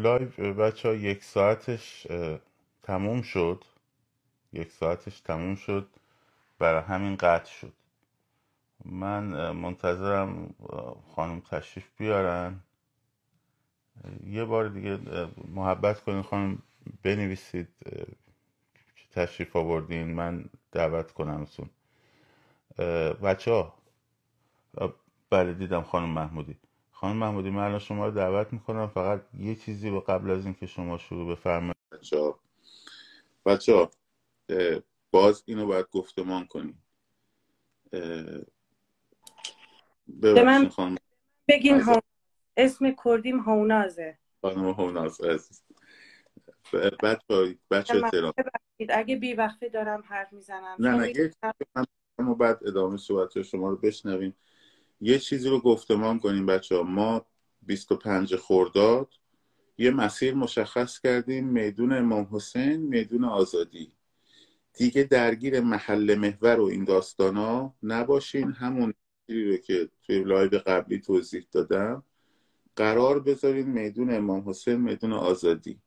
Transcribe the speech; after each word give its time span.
لایو 0.00 0.54
بچه 0.54 0.88
ها 0.88 0.94
یک 0.94 1.24
ساعتش 1.24 2.08
تموم 2.82 3.22
شد. 3.22 3.64
یک 4.52 4.72
ساعتش 4.72 5.20
تموم 5.20 5.54
شد. 5.56 5.88
برای 6.60 6.82
همین 6.82 7.16
قطع 7.16 7.50
شد. 7.52 7.72
من 8.84 9.50
منتظرم 9.52 10.54
خانم 11.16 11.40
تشریف 11.40 11.90
بیارن. 11.98 12.60
یه 14.26 14.44
بار 14.44 14.68
دیگه 14.68 14.98
محبت 15.48 16.00
کنید 16.04 16.24
خانم 16.24 16.62
بنویسید 17.02 17.68
که 18.96 19.08
تشریف 19.12 19.56
آوردین. 19.56 20.14
من 20.14 20.50
دعوت 20.72 21.12
کنمتون 21.12 21.70
بچه 23.22 23.52
ها 23.52 23.74
بله 25.30 25.54
دیدم 25.54 25.82
خانم 25.82 26.08
محمودی. 26.10 26.56
خانم 26.96 27.16
محمودی 27.16 27.50
من 27.50 27.62
الان 27.62 27.78
شما 27.78 28.06
رو 28.06 28.12
دعوت 28.12 28.52
می‌کنم. 28.52 28.88
فقط 28.88 29.22
یه 29.38 29.54
چیزی 29.54 29.88
رو 29.88 30.00
قبل 30.00 30.30
از 30.30 30.44
اینکه 30.44 30.66
شما 30.66 30.98
شروع 30.98 31.32
بفرمایید. 31.32 31.76
بچه 31.92 32.18
ها 32.18 32.40
بچه 33.46 33.74
ها 33.74 33.90
باز 35.10 35.42
اینو 35.46 35.66
باید 35.66 35.86
گفتمان 35.90 36.46
کنیم. 36.46 36.82
به 40.06 40.44
من 40.44 40.68
خانم. 40.68 40.96
بگین 41.48 41.80
ها... 41.80 42.02
اسم 42.56 42.96
کردیم 43.04 43.40
هونازه 43.40 44.18
خانم 44.42 44.70
هوناز 44.70 45.20
عزیز. 45.20 45.62
بچه 47.02 47.56
بچه 47.70 48.00
ببخشید 48.00 48.90
اگه 48.90 49.16
بی 49.16 49.34
وقته 49.34 49.68
دارم 49.68 50.04
حرف 50.06 50.32
می‌زنم. 50.32 50.76
نه 50.78 50.90
نه 50.90 51.08
یه 51.08 51.34
من 52.18 52.34
بعد 52.34 52.66
ادامه 52.66 52.96
صحبت 52.96 53.42
شما 53.42 53.70
رو 53.70 53.76
بشنویم. 53.76 54.36
یه 55.00 55.18
چیزی 55.18 55.48
رو 55.48 55.60
گفتمان 55.60 56.18
کنیم 56.18 56.46
بچه 56.46 56.76
ها 56.76 56.82
ما 56.82 57.26
25 57.62 58.36
خرداد 58.36 59.08
یه 59.78 59.90
مسیر 59.90 60.34
مشخص 60.34 61.00
کردیم. 61.00 61.46
میدون 61.48 61.92
امام 61.92 62.28
حسین 62.32 62.76
میدون 62.76 63.24
آزادی. 63.24 63.92
دیگه 64.74 65.02
درگیر 65.02 65.60
محل 65.60 66.14
محور 66.14 66.60
و 66.60 66.64
این 66.64 66.84
داستانا 66.84 67.74
نباشین. 67.82 68.52
همون 68.52 68.94
مسیری 69.28 69.50
رو 69.50 69.56
که 69.56 69.88
توی 70.02 70.24
live 70.24 70.58
قبلی 70.66 71.00
توضیح 71.00 71.46
دادم. 71.52 72.02
قرار 72.76 73.20
بذارین 73.20 73.66
میدون 73.66 74.14
امام 74.14 74.48
حسین 74.48 74.76
میدون 74.76 75.12
آزادی. 75.12 75.80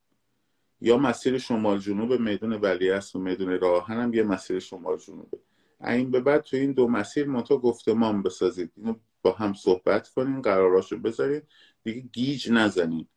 یا 0.80 0.96
مسیر 0.96 1.38
شمال 1.38 1.78
جنوب 1.78 2.12
میدون 2.12 2.52
ولیعصر 2.52 3.18
و 3.18 3.22
میدون 3.22 3.60
راه 3.60 3.76
آهن 3.76 4.00
هم 4.00 4.14
یه 4.14 4.22
مسیر 4.22 4.58
شمال 4.58 4.98
جنوبه. 4.98 5.38
این 5.86 6.10
به 6.10 6.20
بعد 6.20 6.42
تو 6.42 6.56
این 6.56 6.72
دو 6.72 6.88
مسیر 6.88 7.26
منتها 7.26 7.58
گفتمان 7.58 8.22
بسازید. 8.22 8.72
اینو 8.76 8.94
با 9.22 9.32
هم 9.32 9.52
صحبت 9.52 10.08
کنین 10.08 10.42
قراراشو 10.42 10.98
بذارین. 10.98 11.42
دیگه 11.82 12.00
گیج 12.00 12.52
نزنین. 12.52 13.08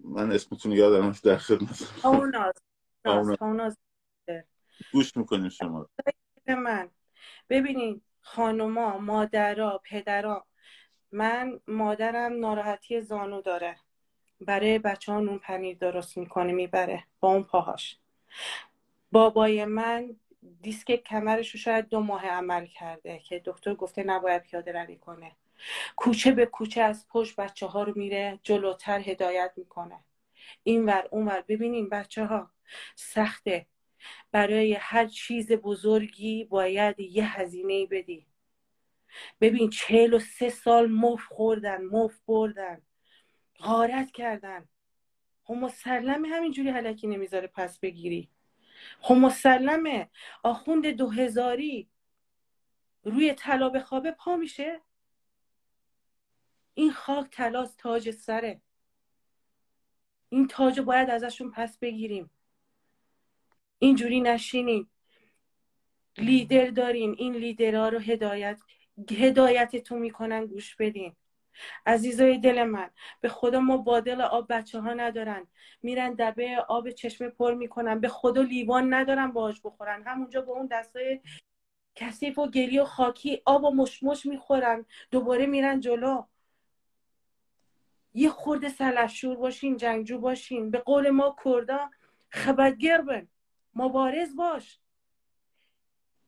من 0.00 0.32
اسمتون 0.32 0.72
یادم 0.72 1.14
در 1.24 1.36
خدمت. 1.36 2.04
گوش 4.92 5.16
می‌کنیم 5.16 5.48
شما 5.48 5.88
من. 6.48 6.90
ببینید 7.48 8.02
خانوما 8.20 8.98
مادرها 8.98 9.80
پدرها 9.84 10.46
من 11.12 11.60
مادرم 11.66 12.40
ناراحتی 12.40 13.00
زانو 13.00 13.42
داره. 13.42 13.76
برای 14.40 14.78
بچه 14.78 15.12
ها 15.12 15.20
نون 15.20 15.38
پنیر 15.38 15.78
درست 15.78 16.16
می‌کنه 16.16 16.52
می‌بره 16.52 17.04
با 17.20 17.28
اون 17.28 17.42
پاهاش. 17.42 17.98
بابای 19.12 19.64
من 19.64 20.16
دیسک 20.62 20.92
کمرش 20.92 21.50
رو 21.50 21.60
شاید 21.60 21.88
دو 21.88 22.00
ماه 22.00 22.26
عمل 22.26 22.66
کرده 22.66 23.18
که 23.18 23.42
دکتر 23.44 23.74
گفته 23.74 24.02
نباید 24.04 24.42
پیاده 24.42 24.72
روی 24.72 24.96
کنه. 24.96 25.32
کوچه 25.96 26.32
به 26.32 26.46
کوچه 26.46 26.82
از 26.82 27.06
پشت 27.08 27.36
بچه 27.36 27.66
ها 27.66 27.82
رو 27.82 27.92
میره 27.96 28.40
جلوتر 28.42 29.00
هدایت 29.00 29.52
می‌کنه. 29.56 30.04
اینور 30.62 31.08
اونور 31.10 31.44
ببینین 31.48 31.88
بچه 31.88 32.24
ها 32.26 32.50
سخته. 32.94 33.66
برای 34.32 34.72
هر 34.72 35.06
چیز 35.06 35.52
بزرگی 35.52 36.44
باید 36.44 37.00
یه 37.00 37.40
هزینه 37.40 37.86
بدی. 37.86 38.26
ببین 39.40 39.70
چهل 39.70 40.14
و 40.14 40.18
سه 40.18 40.50
سال 40.50 40.90
مف 40.90 41.22
خوردن 41.24 41.84
مف 41.84 42.20
بردن. 42.26 42.82
غارت 43.58 44.10
کردن. 44.10 44.68
خب 45.44 45.54
مسلمه 45.54 46.28
همینجوری 46.28 46.70
حلکی 46.70 47.06
نمی‌ذاره 47.06 47.46
پس 47.46 47.78
بگیری. 47.78 48.30
خب 49.00 49.14
مسلمه. 49.14 50.10
آخوند 50.42 50.86
دو 50.86 51.10
هزاری 51.10 51.88
روی 53.02 53.34
طلا 53.34 53.68
به 53.68 53.80
خوابه 53.80 54.10
پا 54.10 54.36
میشه. 54.36 54.80
این 56.74 56.92
خاک 56.92 57.30
طلاس 57.30 57.74
تاج 57.74 58.10
سره. 58.10 58.60
این 60.28 60.48
تاج 60.48 60.80
باید 60.80 61.10
ازشون 61.10 61.50
پس 61.50 61.78
بگیریم. 61.78 62.30
اینجوری 63.78 64.20
نشینیم 64.20 64.90
لیدر 66.18 66.66
داریم 66.66 67.14
این 67.18 67.34
لیدرها 67.34 67.88
رو 67.88 67.98
هدایت 67.98 68.60
هدایتتون 69.10 69.98
می‌کنن 69.98 70.46
گوش 70.46 70.76
بدین. 70.76 71.16
عزیزای 71.86 72.38
دل 72.38 72.64
من 72.64 72.90
به 73.20 73.28
خدا 73.28 73.60
ما 73.60 73.76
بادل 73.76 74.20
آب 74.20 74.46
بچه 74.52 74.80
ها 74.80 74.94
ندارن. 74.94 75.46
میرن 75.82 76.14
دبه 76.14 76.56
آب 76.68 76.90
چشمه 76.90 77.28
پر 77.28 77.54
می‌کنن. 77.54 78.00
به 78.00 78.08
خدا 78.08 78.42
لیوان 78.42 78.94
ندارن 78.94 79.32
باهاش 79.32 79.60
بخورن. 79.64 80.02
همونجا 80.02 80.40
با 80.40 80.52
اون 80.52 80.66
دستای 80.66 81.20
کثیف 81.94 82.38
و 82.38 82.46
گلی 82.46 82.78
و 82.78 82.84
خاکی 82.84 83.42
آب 83.44 83.64
و 83.64 83.70
مشمش 83.70 84.26
می‌خورن. 84.26 84.84
دوباره 85.10 85.46
میرن 85.46 85.80
جلو. 85.80 86.24
یه 88.14 88.30
خورده 88.30 88.68
سلحشور 88.68 89.36
باشین 89.36 89.76
جنگجو 89.76 90.18
باشین. 90.18 90.70
به 90.70 90.78
قول 90.78 91.10
ما 91.10 91.36
کردا 91.44 91.90
خبرگر 92.30 93.00
بن 93.00 93.28
مبارز 93.74 94.36
باش. 94.36 94.78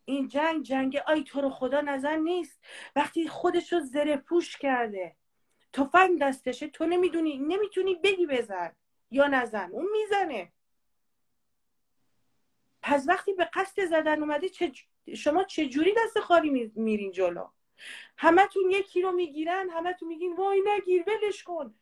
این 0.08 0.28
جنگ 0.28 0.62
جنگ 0.62 0.96
آی 1.06 1.24
تو 1.24 1.40
رو 1.40 1.50
خدا 1.50 1.80
نظر 1.80 2.16
نیست. 2.16 2.60
وقتی 2.96 3.28
خودش 3.28 3.72
رو 3.72 3.80
زره 3.80 4.16
پوش 4.16 4.56
کرده 4.56 5.16
تفنگ 5.72 6.20
دستشه 6.20 6.68
تو 6.68 6.86
نمی‌دونی 6.86 7.38
نمی‌تونی 7.38 7.94
بگی 7.94 8.26
بزن 8.26 8.76
یا 9.10 9.26
نزن. 9.26 9.70
اون 9.72 9.86
می‌زنه. 9.92 10.52
پس 12.82 13.04
وقتی 13.08 13.32
به 13.32 13.44
قصد 13.54 13.84
زدن 13.84 14.20
اومده 14.20 14.48
چه 14.48 14.72
شما 15.16 15.44
چه 15.44 15.66
جوری 15.66 15.94
دست 16.04 16.20
خالی 16.20 16.72
میرین 16.74 17.12
جلو؟ 17.12 17.48
همتون 18.16 18.70
یکی 18.70 19.02
رو 19.02 19.12
می‌گیرن 19.12 19.70
همتون 19.70 20.08
میگین 20.08 20.36
وای 20.36 20.62
نگیر 20.66 21.04
ولش 21.06 21.42
کن. 21.42 21.74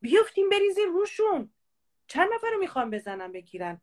بیفتیم 0.00 0.48
بریزین 0.48 0.88
روشون. 0.88 1.50
چند 2.06 2.28
نفر 2.34 2.50
رو 2.50 2.58
می‌خوان 2.58 2.90
بزنن 2.90 3.32
بگیرن؟ 3.32 3.80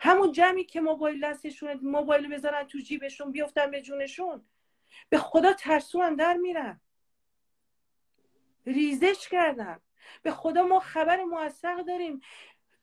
همون 0.00 0.32
جمعی 0.32 0.64
که 0.64 0.80
موبایل 0.80 1.20
دستشون 1.20 1.72
موبایل 1.82 2.34
بزنن 2.34 2.64
تو 2.64 2.78
جیبشون 2.78 3.32
بیفتن 3.32 3.70
به 3.70 3.82
جونشون 3.82 4.44
به 5.08 5.18
خدا 5.18 5.52
ترسو 5.52 6.16
در 6.16 6.36
میرن. 6.36 6.80
ریزش 8.66 9.28
کردن. 9.28 9.80
به 10.22 10.30
خدا 10.30 10.62
ما 10.62 10.80
خبر 10.80 11.24
موثق 11.24 11.82
داریم. 11.82 12.20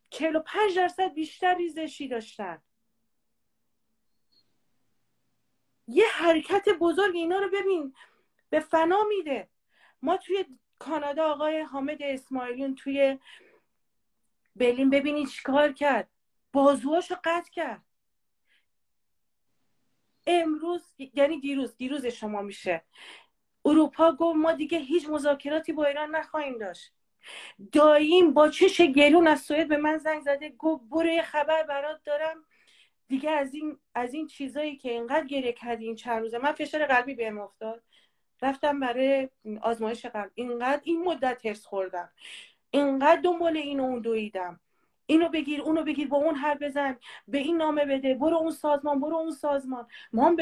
45 0.09 0.77
درصد 0.77 1.13
بیشتر 1.13 1.55
ریزشی 1.55 2.07
داشتن. 2.07 2.61
یه 5.87 6.05
حرکت 6.13 6.69
بزرگ 6.69 7.15
اینا 7.15 7.39
رو 7.39 7.49
ببین 7.49 7.95
به 8.49 8.59
فنا 8.59 9.03
میده. 9.03 9.49
ما 10.01 10.17
توی 10.17 10.45
کانادا 10.79 11.31
آقای 11.31 11.61
حامد 11.61 12.01
اسماعیلیون 12.01 12.75
توی 12.75 13.19
برلین 14.55 14.89
ببینید 14.89 15.27
چیکار 15.27 15.73
کرد. 15.73 16.09
بازوهاشو 16.53 17.15
قطع 17.23 17.51
کرد. 17.51 17.85
امروز 20.27 20.93
یعنی 21.13 21.39
دیروز 21.39 21.77
دیروز 21.77 22.05
شما 22.05 22.41
میشه. 22.41 22.83
اروپا 23.65 24.11
گفت 24.11 24.37
ما 24.37 24.51
دیگه 24.51 24.77
هیچ 24.77 25.09
مذاکراتی 25.09 25.73
با 25.73 25.85
ایران 25.85 26.15
نخواهیم 26.15 26.57
داشت. 26.57 26.93
داییم 27.71 28.33
با 28.33 28.49
چش 28.49 28.81
گلون 28.81 29.27
از 29.27 29.41
سوئد 29.41 29.67
به 29.67 29.77
من 29.77 29.97
زنگ 29.97 30.21
زده 30.21 30.49
گفت 30.49 30.83
برو 30.89 31.07
یه 31.07 31.21
خبر 31.21 31.63
برات 31.63 32.03
دارم. 32.03 32.45
دیگه 33.07 33.31
از 33.31 33.53
این 33.53 33.79
از 33.95 34.13
این 34.13 34.27
چیزایی 34.27 34.75
که 34.77 34.91
اینقدر 34.91 35.25
گریه 35.25 35.53
کردی 35.53 35.85
این 35.85 35.95
چند 35.95 36.21
روزه 36.21 36.37
من 36.37 36.51
فشار 36.51 36.85
قلبی 36.85 37.13
بهم 37.13 37.39
افتاد. 37.39 37.83
رفتم 38.41 38.79
برای 38.79 39.29
آزمایش 39.61 40.05
قلب. 40.05 40.31
اینقدر 40.35 40.81
این 40.83 41.03
مدت 41.03 41.45
هرس 41.45 41.65
خوردم. 41.65 42.09
اینقدر 42.71 43.21
دنبال 43.21 43.57
این 43.57 43.79
اون 43.79 43.99
دویدم. 43.99 44.59
اینو 45.09 45.29
بگیر 45.29 45.61
اونو 45.61 45.83
بگیر 45.83 46.07
با 46.07 46.17
اون 46.17 46.35
هر 46.35 46.57
بزن 46.57 46.97
به 47.27 47.37
این 47.37 47.57
نامه 47.57 47.85
بده 47.85 48.13
برو 48.15 48.37
اون 48.37 48.51
سازمان 48.51 48.99
برو 48.99 49.15
اون 49.15 49.31
سازمان. 49.31 49.87
ما 50.13 50.35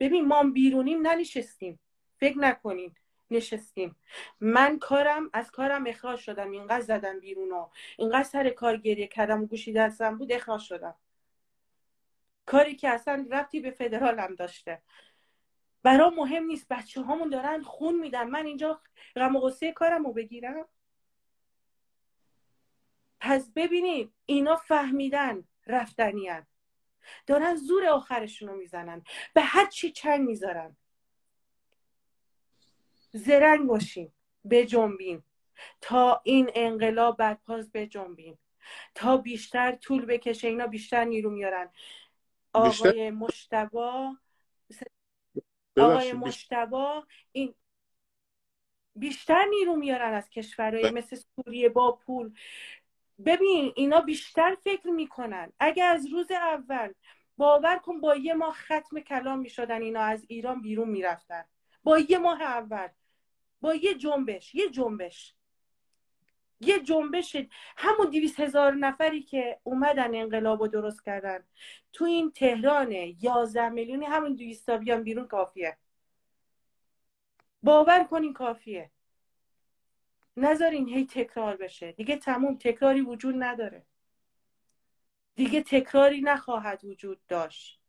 ببین 0.00 0.24
ما 0.26 0.42
بیرونیم 0.42 1.06
ننشستیم 1.06 1.78
فکر 2.20 2.38
نکنین 2.38 2.94
نشستیم. 3.30 3.96
من 4.40 4.78
کارم 4.78 5.30
از 5.32 5.50
کارم 5.50 5.86
اخراج 5.86 6.18
شدم. 6.18 6.50
اینقدر 6.50 6.80
زدم 6.80 7.20
بیرون 7.20 7.66
اینقدر 7.98 8.22
سر 8.22 8.50
کار 8.50 8.76
گریه 8.76 9.06
کردم 9.06 9.42
و 9.42 9.46
گوشی 9.46 9.72
دستم 9.72 10.18
بود 10.18 10.32
اخراج 10.32 10.60
شدم. 10.60 10.94
کاری 12.46 12.76
که 12.76 12.88
اصلا 12.88 13.26
رفتی 13.30 13.60
به 13.60 13.70
فدرالم 13.70 14.34
داشته. 14.34 14.82
برا 15.82 16.10
مهم 16.10 16.44
نیست. 16.44 16.66
بچه 16.70 17.02
هامون 17.02 17.28
دارن 17.28 17.62
خون 17.62 17.98
میدن. 17.98 18.24
من 18.30 18.46
اینجا 18.46 18.80
غم 19.16 19.36
و 19.36 19.40
غصه 19.40 19.72
کارم 19.72 20.06
رو 20.06 20.12
بگیرم. 20.12 20.68
پس 23.20 23.50
ببینید 23.56 24.12
اینا 24.26 24.56
فهمیدن 24.56 25.44
رفتنی 25.66 26.30
دارن 27.26 27.54
زور 27.54 27.86
آخرشون 27.86 28.48
رو 28.48 28.56
می‌زنن. 28.56 29.04
به 29.34 29.40
هر 29.40 29.66
چی 29.66 29.92
چنگ 29.92 30.20
می‌ذارن. 30.20 30.76
زرنگ 33.12 33.66
باشین. 33.66 34.12
جنبین 34.68 35.22
تا 35.80 36.20
این 36.24 36.50
انقلاب 36.54 37.16
برپاز 37.16 37.72
جنبین 37.72 38.38
تا 38.94 39.16
بیشتر 39.16 39.72
طول 39.72 40.06
بکشه. 40.06 40.48
اینا 40.48 40.66
بیشتر 40.66 41.04
نیرو 41.04 41.30
میارن. 41.30 41.70
آقای 42.52 43.10
مشتبا 43.10 44.16
آقای 45.76 46.12
مشتبا 46.12 47.06
این 47.32 47.54
بیشتر 48.96 49.44
نیرو 49.44 49.76
میارن 49.76 50.14
از 50.14 50.30
کشورهای 50.30 50.90
مثل 50.90 51.16
سوریه 51.16 51.68
با 51.68 51.92
پول 51.92 52.34
ببین 53.26 53.72
اینا 53.76 54.00
بیشتر 54.00 54.56
فکر 54.64 54.86
می‌کنن. 54.86 55.52
اگه 55.60 55.84
از 55.84 56.06
روز 56.06 56.30
اول 56.30 56.92
باور 57.36 57.78
کن 57.78 58.00
با 58.00 58.16
یه 58.16 58.34
ماه 58.34 58.54
ختم 58.54 59.00
کلام 59.00 59.38
می‌شدن 59.38 59.82
اینا 59.82 60.00
از 60.00 60.24
ایران 60.28 60.62
بیرون 60.62 60.88
می‌رفتن. 60.88 61.44
با 61.82 61.98
یه 61.98 62.18
ماه 62.18 62.42
اول. 62.42 62.88
با 63.60 63.74
یه 63.74 63.94
جنبش 63.94 64.54
یه 64.54 64.70
جنبش. 64.70 65.34
یه 66.60 66.80
جنبش. 66.80 67.36
همون 67.76 68.10
دیویس 68.10 68.40
هزار 68.40 68.74
نفری 68.74 69.22
که 69.22 69.60
اومدن 69.62 70.14
انقلاب 70.14 70.60
رو 70.60 70.68
درست 70.68 71.04
کردن. 71.04 71.44
تو 71.92 72.04
این 72.04 72.30
تهران 72.30 72.92
یازده 72.92 73.68
میلیونی 73.68 74.04
همون 74.04 74.34
دویستا 74.34 74.78
بیان 74.78 75.02
بیرون 75.02 75.26
کافیه. 75.26 75.78
باور 77.62 78.04
کنین 78.04 78.32
کافیه. 78.32 78.90
نذارین 80.38 80.88
هی 80.88 81.06
تکرار 81.06 81.56
بشه. 81.56 81.92
دیگه 81.92 82.16
تموم 82.16 82.58
تکراری 82.58 83.00
وجود 83.00 83.34
نداره. 83.38 83.86
دیگه 85.34 85.62
تکراری 85.62 86.20
نخواهد 86.20 86.84
وجود 86.84 87.26
داشت. 87.28 87.80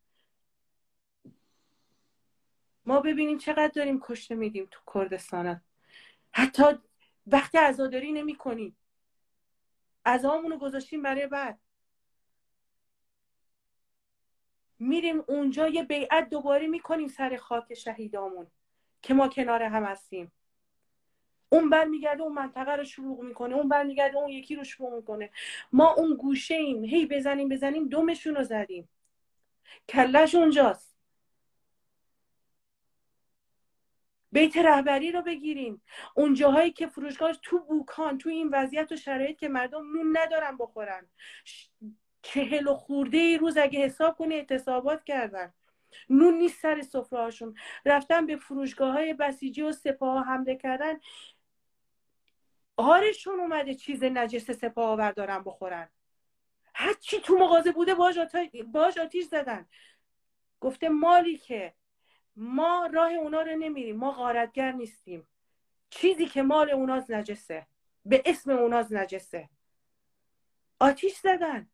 ما 2.86 3.00
ببینیم 3.00 3.38
چقدر 3.38 3.68
داریم 3.68 4.00
کشته 4.01 4.36
میدیم 4.36 4.68
تو 4.72 4.80
کردستان. 4.94 5.62
حتی 6.31 6.63
وقتی 7.28 7.57
عزاداری 7.57 8.12
نمی 8.12 8.36
کنیم. 8.36 8.78
عزامونو 10.06 10.57
گذاشتیم 10.57 11.02
برای 11.02 11.28
بعد. 11.28 11.60
میریم 14.80 15.24
اونجا 15.28 15.68
یه 15.68 15.84
بیعت 15.84 16.30
دوباره 16.30 16.68
می‌کنیم 16.68 17.07
سر 17.07 17.38
خاک 17.38 17.74
شهیدامون 17.74 18.48
که 19.02 19.13
ما 19.13 19.28
کنار 19.28 19.63
هم 19.63 19.84
هستیم. 19.84 20.31
اون 21.50 21.69
برمیگرده 21.69 22.24
اون 22.24 22.34
منطقه 22.34 22.75
رو 22.75 22.84
شروع 22.84 23.25
می‌کنه 23.25 23.56
اون 23.56 23.69
برمیگرده 23.69 24.18
اون 24.18 24.30
یکی 24.30 24.56
رو 24.56 24.63
شروع 24.63 24.96
می‌کنه. 24.96 25.30
ما 25.72 25.94
اون 25.94 26.16
گوشه 26.16 26.56
ایم. 26.56 26.84
هی 26.84 27.06
بزنیم 27.06 27.50
بزنیم 27.50 27.88
دومشون 27.88 28.36
رو 28.36 28.44
زدیم. 28.44 28.90
کلش 29.90 30.36
اونجاست. 30.36 30.90
بیت 34.31 34.57
رهبری 34.57 35.12
رو 35.12 35.22
بگیریم. 35.22 35.81
اون 36.16 36.34
جاهایی 36.34 36.72
که 36.72 36.88
فروشگاه 36.88 37.34
تو 37.34 37.60
بوکان 37.60 38.18
تو 38.18 38.30
این 38.30 38.50
وضعیت 38.54 38.92
و 38.92 38.95
شرایط 38.95 39.38
که 39.38 39.50
مردم 39.50 39.98
نون 39.98 40.18
ندارن 40.18 40.57
بخورن. 40.57 41.10
چهل 42.22 42.68
و 42.68 42.74
خورده 42.74 43.18
ای 43.18 43.38
روز 43.38 43.57
اگه 43.57 43.80
حساب 43.80 44.18
کنی 44.18 44.36
اعتصابات 44.36 45.04
کردن. 45.04 45.54
نون 46.10 46.34
نیست 46.34 46.62
سر 46.62 46.81
سفره 46.81 47.54
رفتن 47.86 48.25
به 48.25 48.36
فروشگاه 48.36 48.94
های 48.94 49.13
بسیجی 49.13 49.62
و 49.62 49.72
سپاه 49.72 50.25
حمله 50.25 50.56
کردن. 50.56 51.00
آرشون 52.80 53.40
اومده 53.40 53.76
چیز 53.76 54.04
نجس 54.04 54.52
سپاه 54.52 54.90
آور 54.90 55.12
دارن 55.12 55.44
بخورن. 55.44 55.90
هرچی 56.74 57.20
تو 57.20 57.38
مغازه 57.38 57.72
بوده 57.72 57.96
باش, 58.74 58.98
آتیش 58.98 59.26
زدن. 59.26 59.66
گفته 60.60 60.90
مالی 60.90 61.38
که 61.38 61.74
ما 62.36 62.90
راه 62.94 63.12
اونا 63.12 63.42
رو 63.42 63.56
نمیریم. 63.56 63.98
ما 63.98 64.12
غارتگر 64.12 64.72
نیستیم. 64.72 65.28
چیزی 65.90 66.26
که 66.26 66.42
مال 66.42 66.70
اوناز 66.70 67.12
نجسه. 67.12 67.68
به 68.06 68.24
اسم 68.26 68.52
اوناز 68.52 68.94
نجسه. 68.94 69.50
آتیش 70.80 71.16
زدن. 71.16 71.70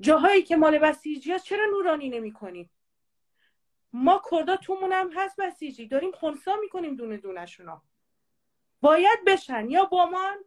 جاهایی 0.00 0.42
که 0.42 0.56
مال 0.56 0.78
بسیجی 0.78 1.32
هست 1.32 1.44
چرا 1.44 1.66
نورانی 1.66 2.08
نمی 2.08 2.32
کنیم 2.32 2.70
ما 3.92 4.22
کردا 4.30 4.56
تومون 4.56 4.92
هم 4.92 5.10
هست 5.16 5.40
بسیجی. 5.40 5.86
داریم 5.86 6.12
خونسا 6.12 6.56
می‌کنیم 6.56 6.96
دونه 6.96 7.16
دونشونا 7.16 7.82
باید 8.80 9.18
بشن 9.26 9.70
یا 9.70 9.84
با 9.84 10.06
من 10.06 10.38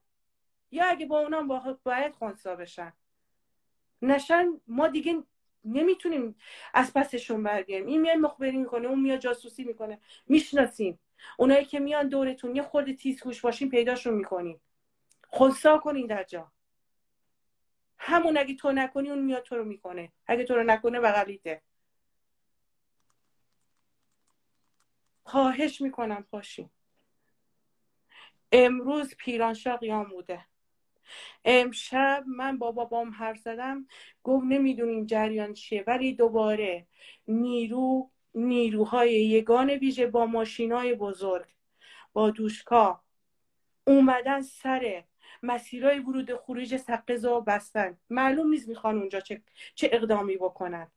یا 0.72 0.86
اگه 0.86 1.06
با 1.06 1.20
اونام 1.20 1.48
با 1.48 1.78
باید 1.84 2.14
خونسا 2.14 2.56
بشن. 2.56 2.94
نشن 4.02 4.62
ما 4.68 4.88
دیگه 4.88 5.24
نمی‌تونیم 5.66 6.36
از 6.74 6.94
پسشون 6.94 7.44
برگردیم. 7.44 7.88
این 7.88 8.02
میاد 8.02 8.18
مخبری 8.18 8.58
می‌کنه 8.58 8.88
اون 8.88 9.00
میاد 9.02 9.20
جاسوسی 9.20 9.64
می‌کنه. 9.64 10.00
می‌شناسیم. 10.28 11.00
اونایی 11.38 11.66
که 11.66 11.80
میان 11.80 12.10
دورتون 12.10 12.56
یه 12.56 12.62
خورده 12.62 12.94
تیز 12.94 13.24
گوش 13.24 13.42
باشین 13.42 13.70
پیداشون 13.70 14.14
می‌کنیم 14.14 14.62
خونسا 15.28 15.78
کنین 15.78 16.08
در 16.08 16.24
جا. 16.24 16.52
همون 17.98 18.38
اگه 18.38 18.56
تو 18.56 18.72
نکنی 18.72 19.10
اون 19.10 19.22
میاد 19.22 19.44
تو 19.44 19.56
رو 19.56 19.66
می‌کنه. 19.66 20.12
اگه 20.28 20.44
تو 20.44 20.56
رو 20.56 20.64
نکنه 20.64 21.00
بغلیته 21.00 21.62
خواهش 25.24 25.82
می‌کنم 25.82 26.26
پاشین 26.32 26.70
امروز 28.52 29.16
پیرانشاه 29.18 29.78
قیام 29.78 30.04
بوده. 30.04 30.46
امشب 31.46 32.24
من 32.28 32.58
با 32.58 32.72
بابام 32.72 33.10
حرف 33.10 33.38
زدم. 33.38 33.88
گفت 34.24 34.46
نمی‌دونیم 34.46 35.06
جریان 35.06 35.54
چیه 35.54 35.84
ولی 35.88 36.14
دوباره 36.14 36.88
نیرو 37.28 38.12
نیروهای 38.36 39.14
یگان 39.14 39.70
ویژه 39.70 40.08
با 40.08 40.26
ماشینای 40.26 40.96
بزرگ 40.96 41.46
با 42.14 42.30
دوشکا 42.30 43.02
اومدن 43.88 44.42
سر 44.42 45.04
مسیرهای 45.44 46.00
ورود 46.00 46.36
خروج 46.36 46.78
سقزا 46.78 47.40
بستن. 47.40 47.98
معلوم 48.10 48.50
نیست 48.50 48.68
می‌خوان 48.68 48.98
اونجا 48.98 49.20
چه, 49.20 49.42
چه 49.76 49.90
اقدامی 49.94 50.38
بکنن. 50.38 50.92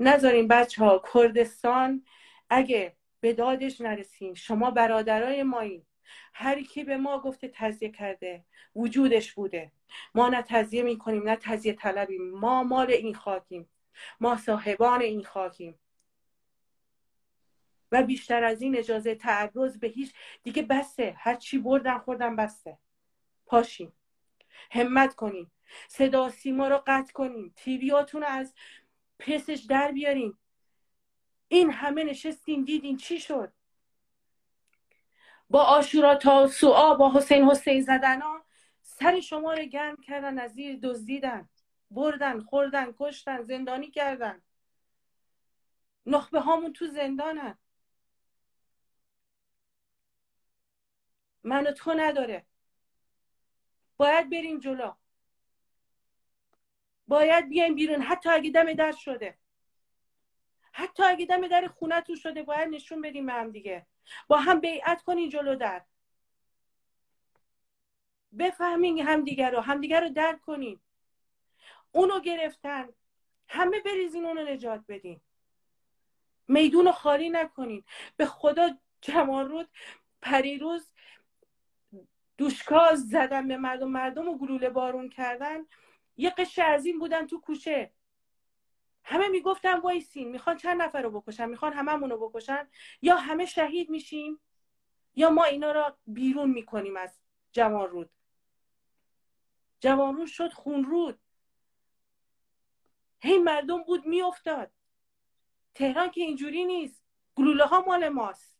نذارین 0.00 0.48
بچه 0.48 0.84
ها 0.84 1.02
کردستان 1.14 2.04
اگه 2.50 2.96
به 3.20 3.32
دادش 3.32 3.80
نرسیم 3.80 4.34
شما 4.34 4.70
برادرای 4.70 5.42
مایین. 5.42 5.86
هر 6.32 6.62
کی 6.62 6.84
به 6.84 6.96
ما 6.96 7.20
گفته 7.20 7.48
تزیه 7.48 7.90
کرده 7.90 8.44
وجودش 8.76 9.32
بوده. 9.32 9.72
ما 10.14 10.28
نه 10.28 10.42
تزیه 10.42 10.82
می‌کنیم 10.82 11.28
نه 11.28 11.36
تزیه 11.36 11.72
طلبیم. 11.72 12.30
ما 12.30 12.62
مال 12.62 12.90
این 12.90 13.14
خاکیم. 13.14 13.68
ما 14.20 14.36
صاحبان 14.36 15.00
این 15.00 15.24
خاکیم. 15.24 15.78
و 17.92 18.02
بیشتر 18.02 18.44
از 18.44 18.62
این 18.62 18.78
اجازه 18.78 19.14
تعرض 19.14 19.78
به 19.78 19.88
هیچ 19.88 20.14
دیگه 20.42 20.62
بسته. 20.62 21.14
هر 21.18 21.34
چی 21.34 21.58
بردن 21.58 21.98
خوردن 21.98 22.36
بسته. 22.36 22.78
پاشیم. 23.46 23.92
همت 24.70 25.14
کنیم. 25.14 25.52
صدا 25.88 26.28
سیما 26.28 26.68
رو 26.68 26.82
قطع 26.86 27.12
کنیم. 27.12 27.52
تیویاتون 27.56 28.22
رو 28.22 28.28
از 28.28 28.54
پسش 29.18 29.66
در 29.68 29.92
بیاریم 29.92 30.38
این 31.48 31.70
همه 31.70 32.04
نشستیم 32.04 32.64
دیدین 32.64 32.96
چی 32.96 33.20
شد؟ 33.20 33.52
با 35.50 35.62
آشورا 35.62 36.14
تا 36.14 36.46
سوعا 36.46 36.94
با 36.94 37.12
حسین 37.12 37.44
حسین 37.44 37.80
زدن 37.82 38.20
ها 38.22 38.44
سر 38.82 39.20
شما 39.20 39.52
رو 39.54 39.62
گرم 39.62 39.96
کردن 39.96 40.38
از 40.38 40.52
زیر 40.52 40.78
دزدیدن 40.82 41.48
بردن 41.90 42.40
خوردن 42.40 42.94
کشتن 42.98 43.42
زندانی 43.42 43.90
کردن. 43.90 44.42
نخبه 46.06 46.40
هامون 46.40 46.72
تو 46.72 46.86
زندانن. 46.86 47.58
منو 51.44 51.72
تو 51.72 51.94
نداره. 51.94 52.46
باید 53.96 54.30
بریم 54.30 54.58
جلو. 54.58 54.92
باید 57.08 57.48
بیایم 57.48 57.74
بیرون. 57.74 58.02
حتی 58.02 58.28
اگه 58.28 58.50
دم 58.50 58.72
در 58.72 58.92
شده. 58.92 59.38
حتی 60.78 61.02
اگه 61.02 61.26
دم 61.26 61.48
در 61.48 61.66
خونتون 61.66 62.16
شده 62.16 62.42
باید 62.42 62.68
نشون 62.68 63.00
بدیم 63.00 63.26
به 63.26 63.32
هم 63.32 63.50
دیگه. 63.50 63.86
با 64.28 64.36
هم 64.38 64.60
بیعت 64.60 65.02
کنین 65.02 65.28
جلو 65.28 65.54
در. 65.54 65.84
بفهمین 68.38 68.98
همدیگه 68.98 69.50
رو 69.50 69.60
همدیگه 69.60 70.00
رو 70.00 70.08
درک 70.08 70.40
کنین. 70.40 70.80
اونو 71.92 72.20
گرفتن. 72.20 72.88
همه 73.48 73.80
بریزین 73.80 74.24
اونو 74.24 74.44
نجات 74.44 74.84
بدین. 74.88 75.20
میدون 76.48 76.84
رو 76.84 76.92
خالی 76.92 77.30
نکنین. 77.30 77.84
به 78.16 78.26
خدا 78.26 78.70
جوانرود 79.00 79.68
پریروز 80.22 80.92
دوشکا 82.36 83.08
زدن 83.08 83.48
به 83.48 83.56
مردم. 83.56 83.88
مردم 83.88 84.28
و 84.28 84.38
گلوله 84.38 84.70
بارون 84.70 85.08
کردن. 85.08 85.66
یه 86.16 86.30
قشه 86.30 86.62
از 86.62 86.86
این 86.86 86.98
بودن 86.98 87.26
تو 87.26 87.40
کوچه. 87.40 87.92
همه 89.04 89.28
می‌گفتن 89.28 89.78
وایسین 89.80 90.30
می‌خوان 90.30 90.56
چند 90.56 90.82
نفر 90.82 91.02
رو 91.02 91.20
بکشن؟ 91.20 91.48
می‌خوان 91.48 91.72
هممون 91.72 92.10
رو 92.10 92.28
بکشن؟ 92.28 92.68
یا 93.02 93.16
همه 93.16 93.46
شهید 93.46 93.90
میشیم؟ 93.90 94.40
یا 95.16 95.30
ما 95.30 95.44
اینا 95.44 95.72
رو 95.72 95.96
بیرون 96.06 96.50
می‌کنیم 96.50 96.96
از 96.96 97.20
جوان 97.52 97.88
رود 97.88 98.10
جوانون 99.80 100.26
شد 100.26 100.52
خونرود. 100.52 101.20
هی 103.20 103.38
مردم 103.38 103.82
بود 103.82 104.06
میافتاد. 104.06 104.70
تهران 105.74 106.10
که 106.10 106.20
اینجوری 106.20 106.64
نیست. 106.64 107.02
گلوله 107.34 107.64
ها 107.64 107.80
مال 107.80 108.08
ماست. 108.08 108.58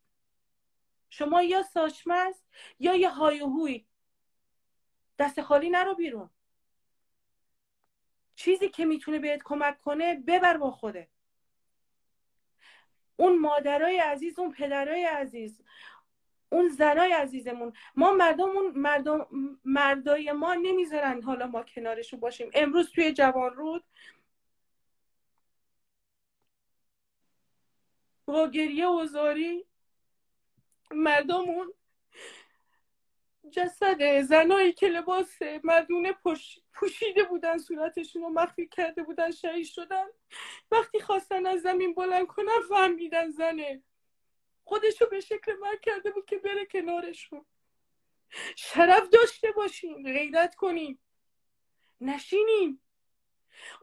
شما 1.11 1.43
یا 1.43 1.63
ساشمز 1.63 2.35
یا 2.79 2.95
یه 2.95 3.11
هایوهوی 3.11 3.87
دست 5.19 5.43
خالی 5.43 5.71
نرو 5.71 5.95
بیرون. 5.95 6.31
چیزی 8.39 8.69
که 8.69 8.85
می‌تونه 8.85 9.19
بهت 9.19 9.43
کمک 9.45 9.81
کنه 9.81 10.15
ببر 10.15 10.57
با 10.57 10.71
خوده 10.71 11.09
اون 13.17 13.39
مادرای 13.39 13.99
عزیز 13.99 14.39
اون 14.39 14.53
پدرای 14.53 15.05
عزیز 15.05 15.61
اون 16.53 16.69
زنای 16.69 17.13
عزیزمون. 17.13 17.73
ما 17.97 18.13
مردمون 18.13 18.73
مردم 18.75 19.27
مردای 19.65 20.33
ما 20.33 20.55
نمی‌ذارن 20.55 21.23
حالا 21.23 21.47
ما 21.47 21.63
کنارشون 21.63 22.21
باشیم. 22.21 22.51
امروز 22.55 22.93
توی 22.93 23.13
جوان 23.13 23.55
رود 23.55 23.85
با 28.27 28.49
گریه 28.49 28.87
و 28.87 29.07
زاری 29.07 29.65
مردمون 30.91 31.73
جسد 33.51 34.21
زنایی 34.21 34.73
که 34.73 34.89
لباس 34.89 35.43
مردونه 35.65 36.15
پوشیده 36.73 37.25
بودن 37.25 37.59
صورتشون 37.59 38.23
رو 38.23 38.29
مخفی 38.29 38.69
کرده 38.69 39.03
بودن 39.03 39.31
شهید 39.31 39.67
شدن. 39.67 40.07
وقتی 40.71 41.01
خواستن 41.01 41.47
از 41.47 41.61
زمین 41.61 41.95
بلند 41.95 42.27
کنن 42.27 42.61
فهمیدن 42.69 43.31
زنه. 43.31 43.83
خودشو 44.65 45.07
به 45.07 45.21
شکل 45.21 45.53
مرگ 45.61 45.81
کرده 45.81 46.11
بود 46.11 46.27
که 46.27 46.39
بره 46.39 46.67
کنارشون. 46.67 47.45
شرف 48.57 49.09
داشته 49.09 49.53
باشیم 49.53 50.03
غیرت 50.03 50.55
کنیم 50.55 51.01
نشینیم 52.01 52.83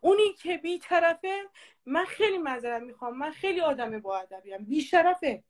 اونی 0.01 0.33
که 0.33 0.57
بی 0.57 0.79
طرفه 0.79 1.49
من 1.85 2.05
خیلی 2.05 2.37
معذرت 2.37 2.81
می‌خوام. 2.81 3.17
من 3.17 3.31
خیلی 3.31 3.61
آدم 3.61 3.99
با 3.99 4.19
ادبیم 4.19 4.65
بی 4.65 4.81
شرفه. 4.81 5.43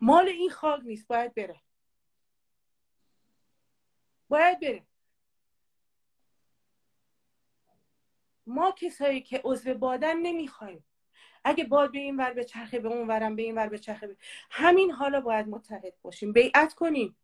مال 0.00 0.28
این 0.28 0.50
خاک 0.50 0.80
نیست 0.84 1.08
باید 1.08 1.34
بره. 1.34 1.65
باید 4.28 4.60
بره 4.60 4.82
ما 8.46 8.72
کسایی 8.72 9.20
که 9.20 9.40
عضو 9.44 9.74
بادن 9.74 10.16
نمی‌خوایم. 10.16 10.84
اگه 11.44 11.64
باد 11.64 11.92
به 11.92 11.98
این 11.98 12.16
ور 12.16 12.32
به 12.32 12.44
چرخه 12.44 12.78
به 12.78 12.88
اون 12.88 13.08
ورم 13.08 13.36
به 13.36 13.42
این 13.42 13.54
ور 13.54 13.68
به 13.68 13.78
چرخه. 13.78 14.06
به... 14.06 14.16
همین 14.50 14.90
حالا 14.90 15.20
باید 15.20 15.48
متحد 15.48 15.94
باشیم. 16.02 16.32
بیعت 16.32 16.74
کنیم. 16.74 17.16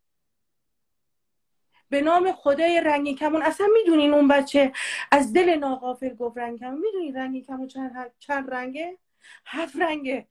به 1.88 2.00
نام 2.00 2.32
خدای 2.32 2.80
رنگی 2.80 3.14
کمون. 3.14 3.42
اصلا 3.42 3.66
می‌دونین 3.72 4.14
اون 4.14 4.28
بچه 4.28 4.72
از 5.10 5.32
دل 5.32 5.54
ناقافل 5.54 6.14
گفت 6.14 6.38
رنگ 6.38 6.58
کمون؟ 6.58 6.80
می‌دونین 6.80 7.16
رنگی 7.16 7.42
کمون 7.42 7.68
چند, 7.68 8.12
چند 8.18 8.50
رنگه؟ 8.50 8.98
هفت 9.46 9.76
رنگه. 9.76 10.28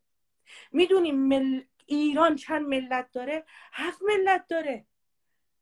می‌دونیم 0.71 1.15
مل... 1.15 1.61
ایران 1.85 2.35
چند 2.35 2.67
ملت 2.67 3.11
داره؟ 3.11 3.45
هفت 3.73 4.01
ملت 4.01 4.47
داره. 4.47 4.85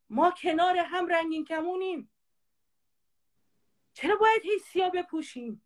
ما 0.10 0.32
کنار 0.32 0.78
هم 0.78 1.08
رنگین 1.08 1.46
کمونیم. 1.46 2.12
چرا 3.94 4.16
باید 4.16 4.42
هی 4.42 4.60
سیاه 4.60 4.92
بپوشیم؟ 4.92 5.66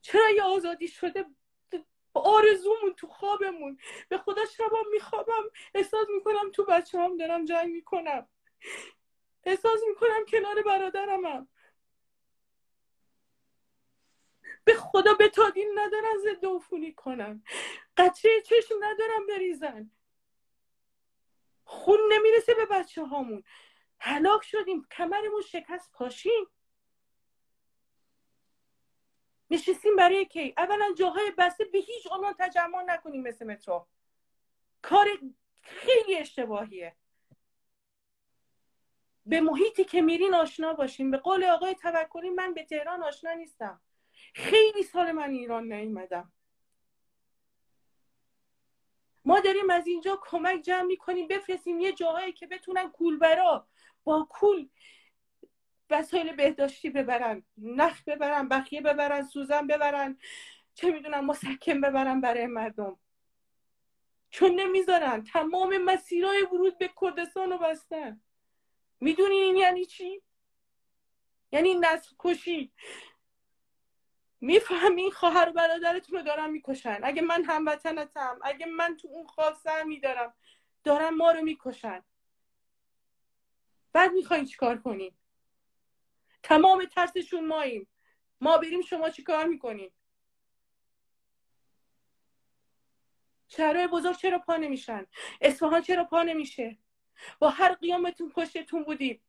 چرا 0.00 0.30
یه 0.30 0.42
آزادی 0.42 0.88
شده 0.88 1.26
آرزومون 2.14 2.94
تو 2.96 3.06
خوابمون؟ 3.06 3.78
به 4.08 4.18
خدا 4.18 4.44
شبا 4.44 4.78
میخوابم. 4.92 5.42
احساس 5.74 6.06
می‌کنم 6.14 6.50
تو 6.50 6.64
بچه 6.64 7.00
هم 7.00 7.16
دارم 7.16 7.44
جنگ 7.44 7.72
می‌کنم. 7.72 8.28
احساس 9.44 9.80
می‌کنم 9.88 10.24
کنار 10.28 10.62
برادرمم. 10.62 11.48
به 14.64 14.74
خدا 14.74 15.14
به 15.14 15.28
تادین 15.28 15.78
ندارن 15.78 16.18
ضد 16.18 16.46
عفونی 16.46 16.92
کنن. 16.92 17.44
قطره 17.96 18.40
چشم 18.40 18.74
ندارن 18.80 19.26
بریزن. 19.28 19.90
خون 21.72 21.98
نمی‌رسه 22.12 22.54
به 22.54 22.66
بچه 22.66 23.04
هامون 23.04 23.42
هلاک 24.00 24.42
شدیم. 24.44 24.86
کمرمون 24.90 25.42
شکست. 25.42 25.92
پاشیم. 25.92 26.46
نشستیم 29.50 29.96
برای 29.96 30.24
کی؟ 30.24 30.54
اولا 30.56 30.94
جاهای 30.98 31.32
بسته 31.38 31.64
به 31.64 31.78
هیچ 31.78 32.06
عنوان 32.12 32.34
تجمع 32.38 32.82
نکنیم 32.82 33.22
مثل 33.22 33.46
مترو. 33.46 33.86
کار 34.82 35.08
خیلی 35.62 36.16
اشتباهیه. 36.16 36.96
به 39.26 39.40
محیطی 39.40 39.84
که 39.84 40.02
میرین 40.02 40.34
آشنا 40.34 40.72
باشیم 40.72 41.10
به 41.10 41.16
قول 41.16 41.44
آقای 41.44 41.74
توکلی 41.74 42.30
من 42.30 42.54
به 42.54 42.64
تهران 42.64 43.02
آشنا 43.02 43.32
نیستم. 43.32 43.80
خیلی 44.34 44.82
سال 44.82 45.12
من 45.12 45.30
ایران 45.30 45.72
نیومدم. 45.72 46.32
ما 49.24 49.40
داریم 49.40 49.70
از 49.70 49.86
اینجا 49.86 50.20
کمک 50.22 50.60
جمع 50.62 50.82
می‌کنیم 50.82 51.28
بفرستیم 51.28 51.80
یه 51.80 51.92
جاهایی 51.92 52.32
که 52.32 52.46
بتونن 52.46 52.90
کولبرا 52.90 53.66
با 54.04 54.26
کول 54.30 54.68
وسایل 55.90 56.36
بهداشتی 56.36 56.90
ببرن 56.90 57.42
نخ 57.58 58.02
ببرن 58.06 58.48
بخیه 58.48 58.80
ببرن 58.80 59.22
سوزن 59.22 59.66
ببرن 59.66 60.18
چه 60.74 60.90
می‌دونم 60.90 61.26
مسکن 61.26 61.80
ببرن 61.80 62.20
برای 62.20 62.46
مردم. 62.46 62.98
چون 64.30 64.60
نمی‌ذارن. 64.60 65.24
تمام 65.24 65.78
مسیرهای 65.78 66.42
ورود 66.42 66.78
به 66.78 66.90
کردستان 67.00 67.50
رو 67.50 67.58
بستن. 67.58 68.20
می‌دونین 69.00 69.42
این 69.42 69.56
یعنی 69.56 69.84
چی؟ 69.84 70.22
یعنی 71.52 71.74
نسل 71.74 72.14
کشی. 72.18 72.72
می‌فهمین 74.42 75.10
خواهر 75.10 75.48
و 75.48 75.52
برادرتون 75.52 76.18
رو 76.18 76.24
دارن 76.24 76.50
می‌کشن. 76.50 77.00
اگه 77.02 77.22
من 77.22 77.44
هموطنتم 77.44 78.38
اگه 78.42 78.66
من 78.66 78.96
تو 78.96 79.08
اون 79.08 79.26
خاک 79.26 79.56
سهمی 79.56 80.00
دارم 80.00 80.34
دارن 80.84 81.08
ما 81.08 81.30
رو 81.30 81.42
می‌کشن. 81.42 82.02
بعد 83.92 84.12
می‌خواین 84.12 84.44
چیکار 84.44 84.78
کنین؟ 84.78 85.14
تمام 86.42 86.84
ترسشون 86.84 87.46
ماییم. 87.46 87.88
ما 88.40 88.58
بریم 88.58 88.82
شما 88.82 89.10
چیکار 89.10 89.46
می‌کنین؟ 89.46 89.90
شهرهای 93.48 93.86
بزرگ 93.86 94.16
چرا 94.16 94.38
پا 94.38 94.56
نمیشن؟ 94.56 95.06
اصفهان 95.40 95.82
چرا 95.82 96.04
پا 96.04 96.22
نمیشه؟ 96.22 96.78
با 97.38 97.50
هر 97.50 97.74
قیامتون 97.74 98.28
پشتتون 98.28 98.84
بودیم. 98.84 99.22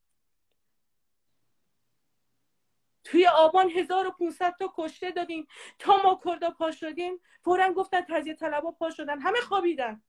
توی 3.03 3.27
آبان 3.27 3.69
1500 3.69 4.55
تا 4.59 4.73
کشته 4.77 5.11
دادیم. 5.11 5.47
تا 5.79 5.97
ما 6.03 6.21
کردا 6.25 6.49
پا 6.49 6.71
شدیم 6.71 7.19
فورا 7.43 7.73
گفتن 7.73 8.01
تزیه 8.01 8.33
طلبا 8.33 8.71
پا 8.71 8.89
شدن. 8.89 9.19
همه 9.19 9.39
خوابیدن. 9.39 10.01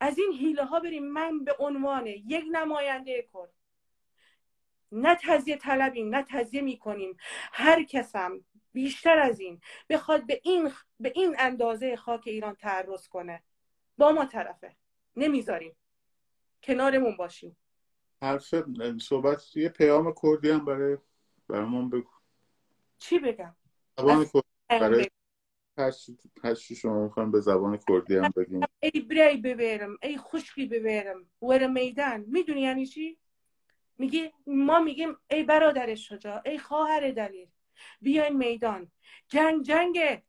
از 0.00 0.18
این 0.18 0.32
حیله 0.32 0.64
ها 0.64 0.80
بریم. 0.80 1.04
من 1.06 1.44
به 1.44 1.56
عنوان 1.58 2.06
یک 2.06 2.44
نماینده 2.52 3.28
کرد. 3.34 3.50
نه 4.92 5.14
تزیه 5.14 5.56
طلبیم 5.56 6.14
نه 6.14 6.22
تزیه 6.22 6.60
می‌کنیم. 6.60 7.16
هر 7.52 7.82
کسم 7.82 8.44
بیشتر 8.72 9.18
از 9.18 9.40
این 9.40 9.60
بخواد 9.88 10.26
به 10.26 10.40
این 10.44 10.72
به 11.00 11.12
این 11.14 11.36
اندازه 11.38 11.96
خاک 11.96 12.22
ایران 12.26 12.54
تعرض 12.54 13.08
کنه. 13.08 13.42
با 13.98 14.12
ما 14.12 14.24
طرفه. 14.24 14.76
نمی‌ذاریم. 15.16 15.76
کنارمون 16.62 17.16
باشیم. 17.16 17.56
حرف 18.24 18.54
صحبت 19.00 19.56
یه 19.56 19.68
پیام 19.68 20.14
کردی 20.22 20.50
هم 20.50 20.64
برای 20.64 20.98
برامون 21.48 21.90
بگو. 21.90 22.10
چی 22.98 23.18
بگم؟ 23.18 23.56
زبان 23.98 24.24
کردی 24.24 24.42
برای 24.70 25.10
هر 26.42 26.54
شما 26.54 27.04
می‌خوایم 27.04 27.30
به 27.30 27.40
زبان 27.40 27.76
کردی 27.88 28.16
هم 28.16 28.32
بگیم 28.36 28.60
ای 28.80 29.00
برای 29.00 29.36
ببرم 29.36 29.98
ای 30.02 30.18
خشکی 30.18 30.66
ببرم. 30.66 31.30
ور 31.42 31.66
میدان. 31.66 32.24
می‌دونی 32.28 32.60
یعنی 32.60 32.86
چی؟ 32.86 33.18
میگی 33.98 34.32
ما 34.46 34.80
میگیم 34.80 35.16
ای 35.30 35.42
برادر 35.42 35.94
شجاع 35.94 36.42
ای 36.44 36.58
خواهر 36.58 37.10
دلیر. 37.10 37.48
بیاین 38.00 38.36
میدان. 38.36 38.90
جنگ 39.28 39.62
جنگ. 39.62 40.22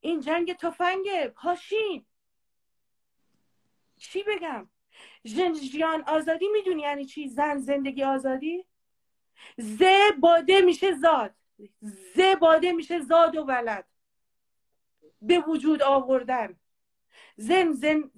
این 0.00 0.20
جنگ 0.20 0.52
تفنگه 0.52 1.28
پاشین. 1.28 2.06
چی 3.96 4.22
بگم؟ 4.22 4.70
جیان 5.72 6.04
آزادی 6.06 6.48
می‌دونی 6.48 6.82
یعنی 6.82 7.04
چی؟ 7.04 7.28
زن 7.28 7.58
زندگی 7.58 8.02
آزادی؟ 8.02 8.66
ز 9.58 9.82
باده 10.20 10.60
میشه 10.60 10.94
زاد. 10.94 11.34
ز 11.80 12.20
باده 12.40 12.72
میشه 12.72 13.00
زاد 13.00 13.36
و 13.36 13.44
ولد. 13.44 13.86
به 15.22 15.38
وجود 15.38 15.82
آوردن. 15.82 16.60
زن, 17.36 17.72
زن, 17.72 18.10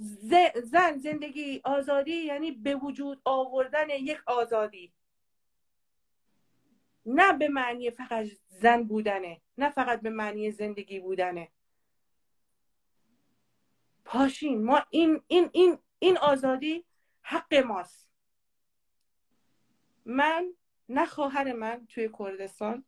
زن 0.54 0.98
زندگی 0.98 1.60
آزادی 1.64 2.16
یعنی 2.16 2.52
به 2.52 2.74
وجود 2.74 3.20
آوردن 3.24 3.90
یک 3.90 4.18
آزادی. 4.26 4.92
نه 7.06 7.32
به 7.32 7.48
معنی 7.48 7.90
فقط 7.90 8.26
زن 8.48 8.82
بودنه. 8.82 9.40
نه 9.58 9.70
فقط 9.70 10.00
به 10.00 10.10
معنی 10.10 10.50
زندگی 10.50 11.00
بودنه. 11.00 11.48
پاشین 14.04 14.64
ما 14.64 14.82
این 14.90 15.22
این 15.26 15.50
این 15.52 15.78
این 15.98 16.18
آزادی 16.18 16.84
حق 17.22 17.54
ماست. 17.54 18.10
من 20.04 20.52
نه 20.88 21.06
خواهر 21.06 21.52
من 21.52 21.86
توی 21.86 22.10
کردستان 22.18 22.84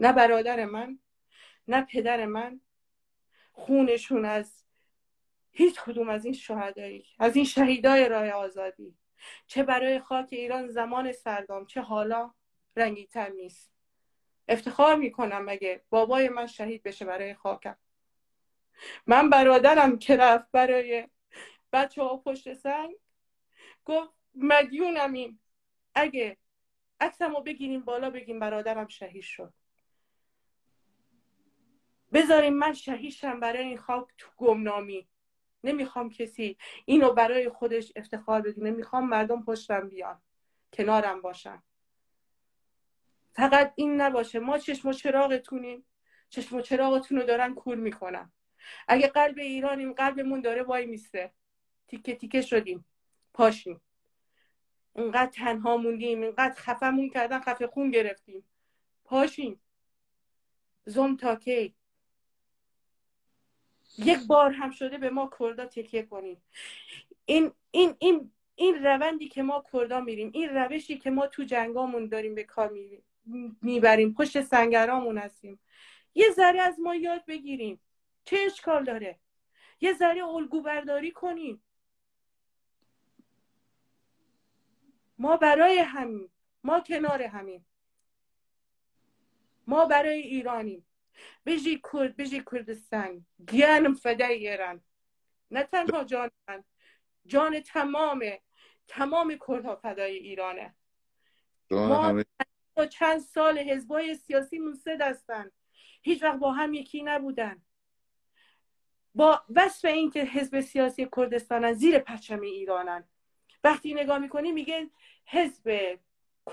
نه 0.00 0.12
برادر 0.12 0.64
من 0.64 0.98
نه 1.68 1.82
پدر 1.82 2.26
من. 2.26 2.60
خونشون 3.52 4.24
از 4.24 4.64
هیچ 5.50 5.80
کدوم 5.80 6.08
از 6.08 6.24
این 6.24 6.34
شهدایی 6.34 7.06
از 7.18 7.36
این 7.36 7.44
شهیدای 7.44 8.08
راه 8.08 8.28
آزادی. 8.28 8.98
چه 9.46 9.62
برای 9.62 10.00
خاک 10.00 10.28
ایران 10.32 10.68
زمان 10.68 11.12
سردام 11.12 11.66
چه 11.66 11.80
حالا 11.80 12.34
رنگی 12.76 13.06
تر 13.06 13.28
نیست. 13.28 13.72
افتخار 14.48 14.96
می‌کنم 14.96 15.44
مگه 15.44 15.84
بابای 15.90 16.28
من 16.28 16.46
شهید 16.46 16.82
بشه 16.82 17.04
برای 17.04 17.34
خاکم. 17.34 17.76
من 19.06 19.30
برادرم 19.30 19.98
که 19.98 20.16
رفت 20.16 20.50
برای 20.52 21.08
بچه 21.76 22.02
ها 22.02 22.16
پشت 22.16 22.52
سنگ 22.52 22.94
گفت 23.84 24.10
مدیونمیم. 24.34 25.40
اگه 25.94 26.36
عکسم 27.00 27.34
رو 27.36 27.42
بگیریم 27.42 27.80
بالا 27.80 28.10
بگیم 28.10 28.38
برادرم 28.38 28.88
شهید 28.88 29.22
شد. 29.22 29.52
بذاریم 32.12 32.54
من 32.54 32.72
شهیدشم 32.72 33.40
برای 33.40 33.64
این 33.64 33.78
خاک 33.78 34.06
تو 34.18 34.28
گمنامی. 34.36 35.08
نمی‌خوام 35.64 36.10
کسی 36.10 36.56
اینو 36.84 37.12
برای 37.12 37.48
خودش 37.48 37.92
افتخار 37.96 38.40
بگی 38.40 38.60
نمی‌خوام 38.60 39.08
مردم 39.08 39.44
پشتم 39.44 39.88
بیان. 39.88 40.22
کنارم 40.72 41.22
باشن. 41.22 41.62
فقط 43.32 43.72
این 43.76 44.00
نباشه. 44.00 44.38
ما 44.38 44.58
چشم 44.58 44.88
و 44.88 44.92
چراغتونیم. 44.92 45.86
چشم 46.28 46.56
و 46.56 46.60
چراغتون 46.60 47.18
رو 47.18 47.24
دارن 47.26 47.54
کور 47.54 47.76
می‌کنن. 47.76 48.32
اگه 48.88 49.08
قلب 49.08 49.38
ایرانیم 49.38 49.92
قلبمون 49.92 50.40
داره 50.40 50.62
وای 50.62 50.86
میسته. 50.86 51.32
تیکه 51.88 52.14
تیکه 52.14 52.42
شدیم. 52.42 52.84
پاشیم. 53.34 53.80
اینقدر 54.94 55.30
تنها 55.30 55.76
موندیم 55.76 56.22
اینقدر 56.22 56.54
خفمون 56.54 57.10
کردن 57.10 57.40
خفه 57.40 57.66
خون 57.66 57.90
گرفتیم. 57.90 58.44
پاشیم. 59.04 59.60
زم 60.84 61.16
تا 61.16 61.36
کی؟ 61.36 61.74
یک 63.98 64.26
بار 64.26 64.52
هم 64.52 64.70
شده 64.70 64.98
به 64.98 65.10
ما 65.10 65.30
کردا 65.38 65.66
تکیه 65.66 66.02
کنیم. 66.02 66.42
این 67.24 67.52
این 67.70 67.96
این 67.98 68.32
این 68.54 68.84
روندی 68.84 69.28
که 69.28 69.42
ما 69.42 69.64
کردا 69.72 70.00
میریم 70.00 70.30
این 70.34 70.48
روشی 70.48 70.98
که 70.98 71.10
ما 71.10 71.26
تو 71.26 71.42
جنگامون 71.42 72.06
داریم 72.08 72.34
به 72.34 72.44
کار 72.44 72.72
می‌بریم 73.62 74.14
پشت 74.14 74.40
سنگرامون 74.40 75.18
هستیم. 75.18 75.60
یه 76.14 76.30
ذره 76.30 76.60
از 76.60 76.80
ما 76.80 76.94
یاد 76.94 77.24
بگیریم. 77.26 77.80
چه 78.24 78.38
اشکال 78.46 78.84
داره؟ 78.84 79.18
یه 79.80 79.92
ذره 79.92 80.24
الگو 80.24 80.62
برداری 80.62 81.10
کنیم. 81.10 81.62
ما 85.18 85.36
برای 85.36 85.78
همین 85.78 86.30
ما 86.64 86.80
کنار 86.80 87.22
همین. 87.22 87.64
ما 89.66 89.84
برای 89.84 90.20
ایرانیم. 90.20 90.86
بجی 91.46 91.80
کرد 91.92 92.16
بجی 92.16 92.44
کردستان. 92.52 93.26
گیانم 93.48 93.94
فدای 93.94 94.48
ایران. 94.48 94.80
نه 95.50 95.62
تنها 95.62 96.04
جان 96.04 96.30
من 96.48 96.64
جان 97.26 97.60
تمام 97.60 98.24
تمام 98.88 99.38
کردها 99.48 99.76
فدای 99.76 100.16
ایرانه. 100.16 100.74
ما 101.70 102.86
چند 102.90 103.18
سال 103.20 103.58
حزبای 103.58 104.14
سیاسی 104.14 104.60
سه 104.84 104.96
دستن 104.96 105.50
هیچ 106.02 106.22
وقت 106.22 106.38
با 106.38 106.52
هم 106.52 106.74
یکی 106.74 107.02
نبودن. 107.02 107.62
با 109.14 109.44
وصف 109.48 109.84
اینکه 109.84 110.24
حزب 110.24 110.60
سیاسی 110.60 111.08
کردستانن 111.16 111.72
زیر 111.72 111.98
پرچم 111.98 112.40
ایرانن. 112.40 113.04
وقتی 113.66 113.94
نگاه 113.94 114.18
می‌کنی 114.18 114.52
میگه 114.52 114.90
حزب 115.24 115.98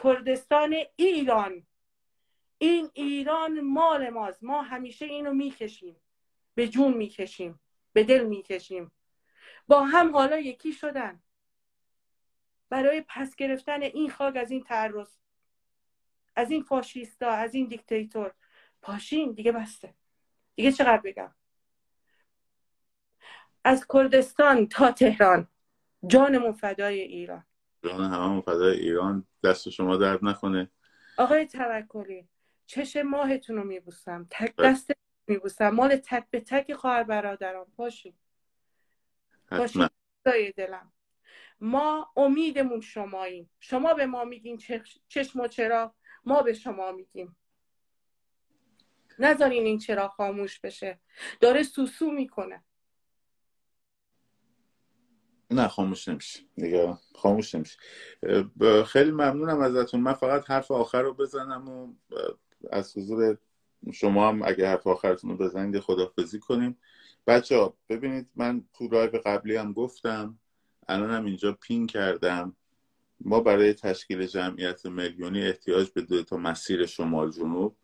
کردستان 0.03 0.75
ایران. 0.95 1.67
این 2.57 2.89
ایران 2.93 3.61
مال 3.61 4.09
ماست. 4.09 4.43
ما 4.43 4.61
همیشه 4.61 5.05
اینو 5.05 5.33
می‌کشیم. 5.33 5.95
به 6.55 6.67
جون 6.67 6.93
می‌کشیم. 6.93 7.59
به 7.93 8.03
دل 8.03 8.23
می‌کشیم. 8.23 8.91
با 9.67 9.83
هم 9.83 10.13
حالا 10.13 10.37
یکی 10.39 10.73
شدن. 10.73 11.21
برای 12.69 13.03
پس 13.07 13.35
گرفتن 13.35 13.81
این 13.81 14.09
خاک 14.09 14.35
از 14.35 14.51
این 14.51 14.63
تعرض. 14.63 15.09
از 16.35 16.51
این 16.51 16.63
فاشیستا 16.63 17.29
از 17.29 17.55
این 17.55 17.67
دیکتاتور. 17.67 18.33
پاشین 18.81 19.31
دیگه 19.31 19.51
بسته. 19.51 19.93
دیگه 20.55 20.71
چقدر 20.71 21.01
بگم؟ 21.01 21.35
از 23.63 23.87
کردستان 23.93 24.67
تا 24.67 24.91
تهران. 24.91 25.47
جانمون 26.07 26.51
فدای 26.51 27.01
ایران. 27.01 27.45
جان 27.83 28.13
همه 28.13 28.41
فدای 28.41 28.79
ایران 28.79 29.27
دست 29.43 29.69
شما 29.69 29.97
درد 29.97 30.25
نکنه. 30.25 30.71
آقای 31.17 31.45
توکلی 31.45 32.27
چش 32.65 32.95
ماهتون 32.95 33.55
رو 33.55 33.63
میبوسم 33.63 34.27
تک 34.29 34.55
بله. 34.55 34.71
دست 34.71 34.91
میبوسم. 35.27 35.69
مال 35.69 35.95
تک 35.95 36.29
به 36.29 36.39
تک 36.39 36.73
خواهر 36.73 37.03
برادران. 37.03 37.65
پاشین 37.77 38.13
پاشین 39.49 39.89
دلم. 40.55 40.93
ما 41.59 42.13
امیدمون 42.17 42.81
شماییم. 42.81 43.49
شما 43.59 43.93
به 43.93 44.05
ما 44.05 44.23
میگین 44.23 44.57
چشم 45.07 45.39
و 45.39 45.47
چرا؟ 45.47 45.95
ما 46.25 46.41
به 46.41 46.53
شما 46.53 46.91
میگیم. 46.91 47.35
نذارین 49.19 49.65
این 49.65 49.79
چرا 49.79 50.07
خاموش 50.07 50.59
بشه. 50.59 50.99
داره 51.39 51.63
سوسو 51.63 52.11
می‌کنه. 52.11 52.63
نه 55.53 55.67
خاموش 55.67 56.07
نمیشه 56.07 56.39
دیگه 56.55 56.97
خاموش 57.15 57.55
نمیشه 57.55 57.77
خیلی 58.85 59.11
ممنونم 59.11 59.59
ازتون. 59.59 60.01
من 60.01 60.13
فقط 60.13 60.49
حرف 60.49 60.71
آخر 60.71 61.01
رو 61.01 61.13
بزنم 61.13 61.69
و 61.69 61.93
از 62.71 62.97
حضور 62.97 63.37
شما 63.93 64.29
هم 64.29 64.41
اگه 64.43 64.67
حرف 64.67 64.87
آخرتون 64.87 65.29
رو 65.29 65.37
بزنید 65.37 65.79
خدافزی 65.79 66.39
کنیم. 66.39 66.77
بچه 67.27 67.57
ها 67.57 67.77
ببینید 67.89 68.29
من 68.35 68.63
تو 68.73 68.87
رایو 68.87 69.11
قبلی 69.25 69.55
هم 69.55 69.73
گفتم. 69.73 70.39
الان 70.87 71.11
هم 71.11 71.25
اینجا 71.25 71.57
پین 71.61 71.87
کردم. 71.87 72.55
ما 73.19 73.39
برای 73.39 73.73
تشکیل 73.73 74.27
جمعیت 74.27 74.85
میلیونی 74.85 75.47
احتیاج 75.47 75.89
به 75.89 76.01
دو 76.01 76.23
تا 76.23 76.37
مسیر 76.37 76.85
شمال 76.85 77.31
جنوب. 77.31 77.75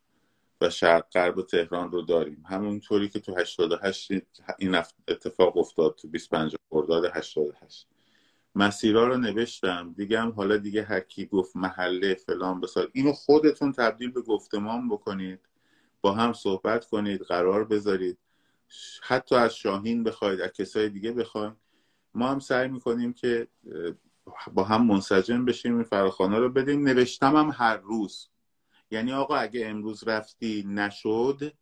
و 0.62 0.70
شرق 0.70 1.10
غرب 1.12 1.42
تهران 1.42 1.92
رو 1.92 2.02
داریم. 2.02 2.44
همونطوری 2.50 3.10
که 3.10 3.20
تو 3.20 3.36
88 3.36 4.12
این 4.60 4.76
اتفاق 5.08 5.58
افتاد 5.58 5.96
تو 5.96 6.08
25 6.08 6.56
خرداد 6.70 7.06
88 7.06 7.88
مسیرها 8.56 9.08
رو 9.08 9.18
نوشتم. 9.18 9.94
دیگه 9.98 10.20
هم 10.20 10.32
حالا 10.32 10.58
دیگه 10.58 10.84
هر 10.84 11.04
گفت 11.32 11.56
محله 11.56 12.16
فلان 12.16 12.62
بسار. 12.62 12.90
اینو 12.94 13.12
خودتون 13.12 13.72
تبدیل 13.72 14.12
به 14.12 14.22
گفتمان 14.22 14.90
بکنید. 14.90 15.40
با 16.02 16.12
هم 16.12 16.34
صحبت 16.34 16.86
کنید 16.86 17.22
قرار 17.22 17.66
بذارید. 17.66 18.18
حتی 19.02 19.36
از 19.36 19.56
شاهین 19.56 20.04
بخواید 20.04 20.42
از 20.42 20.52
کسای 20.52 20.90
دیگه 20.90 21.12
بخواید 21.12 21.54
ما 22.14 22.28
هم 22.28 22.40
سعی 22.40 22.68
می‌کنیم 22.68 23.14
که 23.14 23.48
با 24.54 24.64
هم 24.64 24.88
منسجم 24.88 25.46
بشیم 25.46 25.76
این 25.76 25.84
فراخانه 25.84 26.40
رو 26.40 26.50
بدیم. 26.50 26.88
نوشتم 26.88 27.36
هم 27.36 27.52
هر 27.56 27.78
روز. 27.78 28.30
یعنی 28.92 29.14
آقا 29.14 29.36
اگه 29.36 29.68
امروز 29.68 30.08
رفتی 30.08 30.66
نشد 30.68 31.54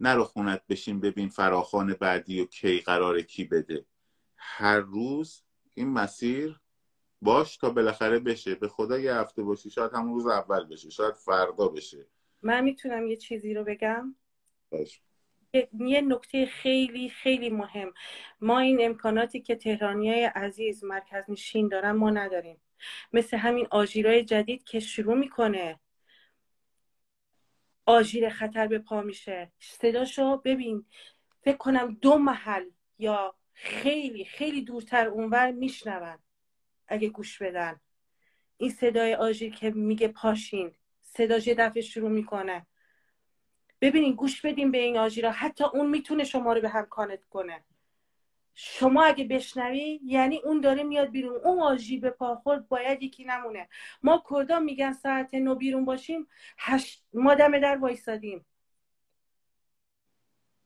نرو 0.00 0.24
خونت 0.24 0.62
بشین 0.68 1.00
ببین 1.00 1.28
فراخان 1.28 1.96
بعدی 2.00 2.40
و 2.40 2.44
کی 2.44 2.78
قراره 2.78 3.22
کی 3.22 3.44
بده. 3.44 3.84
هر 4.36 4.78
روز 4.78 5.42
این 5.74 5.88
مسیر 5.88 6.60
باش 7.22 7.56
تا 7.56 7.70
بالاخره 7.70 8.18
بشه. 8.18 8.54
به 8.54 8.68
خدا 8.68 8.98
یه 8.98 9.14
هفته 9.14 9.42
باشی 9.42 9.70
شاید 9.70 9.92
همون 9.92 10.14
روز 10.14 10.26
اول 10.26 10.64
بشه 10.64 10.90
شاید 10.90 11.14
فردا 11.14 11.68
بشه. 11.68 12.06
من 12.42 12.64
می‌تونم 12.64 13.06
یه 13.06 13.16
چیزی 13.16 13.54
رو 13.54 13.64
بگم؟ 13.64 14.14
باش. 14.70 15.00
یه 15.78 16.00
نکته 16.00 16.46
خیلی 16.46 17.08
خیلی 17.08 17.50
مهم. 17.50 17.92
ما 18.40 18.58
این 18.58 18.78
امکاناتی 18.84 19.40
که 19.40 19.56
تهرانی 19.56 20.10
های 20.10 20.24
عزیز 20.24 20.84
مرکز 20.84 21.24
نشین 21.28 21.68
دارن 21.68 21.92
ما 21.92 22.10
نداریم. 22.10 22.60
مثل 23.12 23.36
همین 23.36 23.66
آژیرای 23.70 24.24
جدید 24.24 24.64
که 24.64 24.80
شروع 24.80 25.14
می‌کنه. 25.14 25.80
آژیر 27.86 28.28
خطر 28.28 28.66
به 28.66 28.78
پا 28.78 29.02
میشه. 29.02 29.52
صداشو 29.58 30.36
ببین. 30.36 30.86
فکر 31.42 31.56
کنم 31.56 31.94
دو 31.94 32.18
محل 32.18 32.64
یا 32.98 33.34
خیلی 33.52 34.24
خیلی 34.24 34.62
دورتر 34.62 35.06
اونور 35.06 35.50
میشنون. 35.50 36.18
اگه 36.88 37.08
گوش 37.08 37.42
بدن. 37.42 37.80
این 38.56 38.70
صدای 38.70 39.14
آژیر 39.14 39.54
که 39.54 39.70
میگه 39.70 40.08
پاشین. 40.08 40.72
صداش 41.02 41.46
یه 41.46 41.54
دفعه 41.54 41.82
شروع 41.82 42.10
می‌کنه. 42.10 42.66
ببینین 43.80 44.14
گوش 44.14 44.40
بدین 44.40 44.70
به 44.70 44.78
این 44.78 44.96
آژیرا. 44.96 45.30
حتی 45.30 45.64
اون 45.64 45.90
می‌تونه 45.90 46.24
شما 46.24 46.52
رو 46.52 46.60
به 46.60 46.68
هم 46.68 46.86
کانت 46.86 47.24
کنه. 47.24 47.64
شما 48.54 49.04
اگه 49.04 49.24
بشنوی 49.24 50.00
یعنی 50.04 50.38
اون 50.38 50.60
داره 50.60 50.82
میاد 50.82 51.10
بیرون. 51.10 51.40
اون 51.44 51.60
آژی 51.60 51.98
به 51.98 52.10
پا 52.10 52.36
خورد 52.36 52.68
باید 52.68 53.02
یکی 53.02 53.24
نمونه. 53.24 53.68
ما 54.02 54.24
کردا 54.30 54.60
میگن 54.60 54.92
ساعت 54.92 55.34
نو 55.34 55.54
بیرون 55.54 55.84
باشیم 55.84 56.28
هشت 56.58 57.04
ما 57.14 57.34
دم 57.34 57.58
در 57.58 57.76
وایسادیم. 57.76 58.46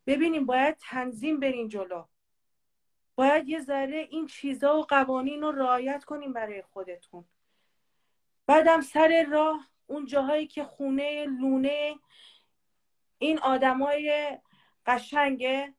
ببینیم 0.06 0.46
باید 0.46 0.76
تنظیم 0.80 1.40
برین 1.40 1.68
جلو. 1.68 2.04
باید 3.14 3.48
یه 3.48 3.60
ذره 3.60 4.06
این 4.10 4.26
چیزا 4.26 4.78
و 4.78 4.82
قوانین 4.82 5.42
رو 5.42 5.52
رعایت 5.52 6.04
کنیم 6.04 6.32
برای 6.32 6.62
خودتون. 6.62 7.24
بعدم 8.46 8.80
سر 8.80 9.26
راه 9.30 9.68
اون 9.86 10.06
جاهایی 10.06 10.46
که 10.46 10.64
خونه 10.64 11.26
لونه 11.26 11.94
این 13.18 13.38
آدمای 13.38 14.38
قشنگه. 14.86 15.74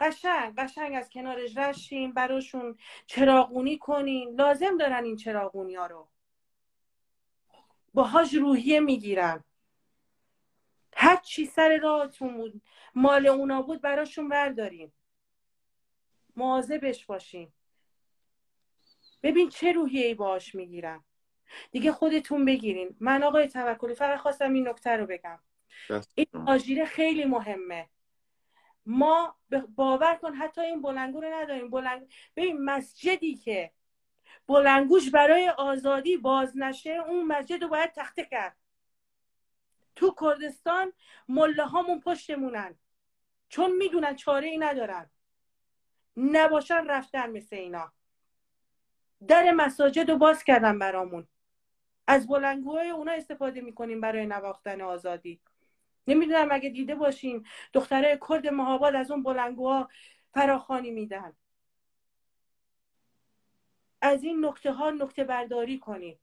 قشنگ 0.00 0.54
قشنگ 0.54 0.94
از 0.94 1.10
کنارش 1.10 1.56
رشیم 1.56 2.12
براشون 2.12 2.78
چراغونی 3.06 3.78
کنین 3.78 4.34
لازم 4.34 4.76
دارن 4.76 5.04
این 5.04 5.16
چراغونی 5.16 5.74
ها 5.74 5.86
رو. 5.86 6.08
باهاش 7.94 8.34
روحیه 8.34 8.80
می‌گیرن. 8.80 9.44
هر 10.94 11.16
چی 11.16 11.46
سر 11.46 11.78
راهتون 11.82 12.36
بود 12.36 12.62
مال 12.94 13.26
اونا 13.26 13.62
بود 13.62 13.80
براشون 13.80 14.28
بردارین 14.28 14.92
مواظبش 16.36 17.06
باشین. 17.06 17.52
ببین 19.22 19.48
چه 19.48 19.72
روحیه 19.72 20.06
ای 20.06 20.14
باهاش 20.14 20.54
می‌گیرن. 20.54 21.04
دیگه 21.70 21.92
خودتون 21.92 22.44
بگیرین. 22.44 22.96
من 23.00 23.22
آقای 23.22 23.48
توکلی 23.48 23.94
فقط 23.94 24.18
خواستم 24.18 24.52
این 24.52 24.68
نکته 24.68 24.90
رو 24.90 25.06
بگم. 25.06 25.38
این 26.14 26.26
آژیره 26.46 26.84
خیلی 26.84 27.24
مهمه. 27.24 27.88
ما 28.90 29.36
باور 29.76 30.14
کن 30.14 30.34
حتی 30.34 30.60
این 30.60 30.82
بلنگو 30.82 31.20
رو 31.20 31.34
نداریم. 31.34 31.70
بلنگ... 31.70 32.12
ببین 32.36 32.64
مسجدی 32.64 33.34
که 33.34 33.72
بلنگوش 34.46 35.10
برای 35.10 35.48
آزادی 35.48 36.16
باز 36.16 36.56
نشه 36.56 36.90
اون 36.90 37.26
مسجد 37.26 37.62
رو 37.62 37.68
باید 37.68 37.92
تخته 37.92 38.24
کرد. 38.24 38.56
تو 39.96 40.14
کردستان 40.20 40.92
مله 41.28 41.64
هامون 41.64 42.00
پشتمونن. 42.00 42.74
چون 43.48 43.76
می‌دونن 43.76 44.16
چاره 44.16 44.46
ای 44.46 44.58
ندارن. 44.58 45.10
نباشن 46.16 46.86
رفتن 46.86 47.30
مثل 47.30 47.56
اینا. 47.56 47.92
در 49.28 49.50
مساجد 49.50 50.10
رو 50.10 50.16
باز 50.16 50.44
کردن 50.44 50.78
برامون. 50.78 51.28
از 52.06 52.26
بلنگوهای 52.26 52.90
اونا 52.90 53.12
استفاده 53.12 53.60
می‌کنیم 53.60 54.00
برای 54.00 54.26
نواختن 54.26 54.80
آزادی. 54.80 55.40
نمی‌دونم 56.08 56.48
اگه 56.50 56.70
دیده 56.70 56.94
باشین. 56.94 57.46
دختره 57.72 58.18
کرد 58.28 58.46
مهاباد 58.46 58.94
از 58.94 59.10
اون 59.10 59.22
بلنگوها 59.22 59.88
فراخانی 60.34 60.90
میدن. 60.90 61.32
از 64.00 64.22
این 64.22 64.44
نکته 64.44 64.72
ها 64.72 64.90
نکته 64.90 65.24
برداری 65.24 65.78
کنیم 65.78 66.18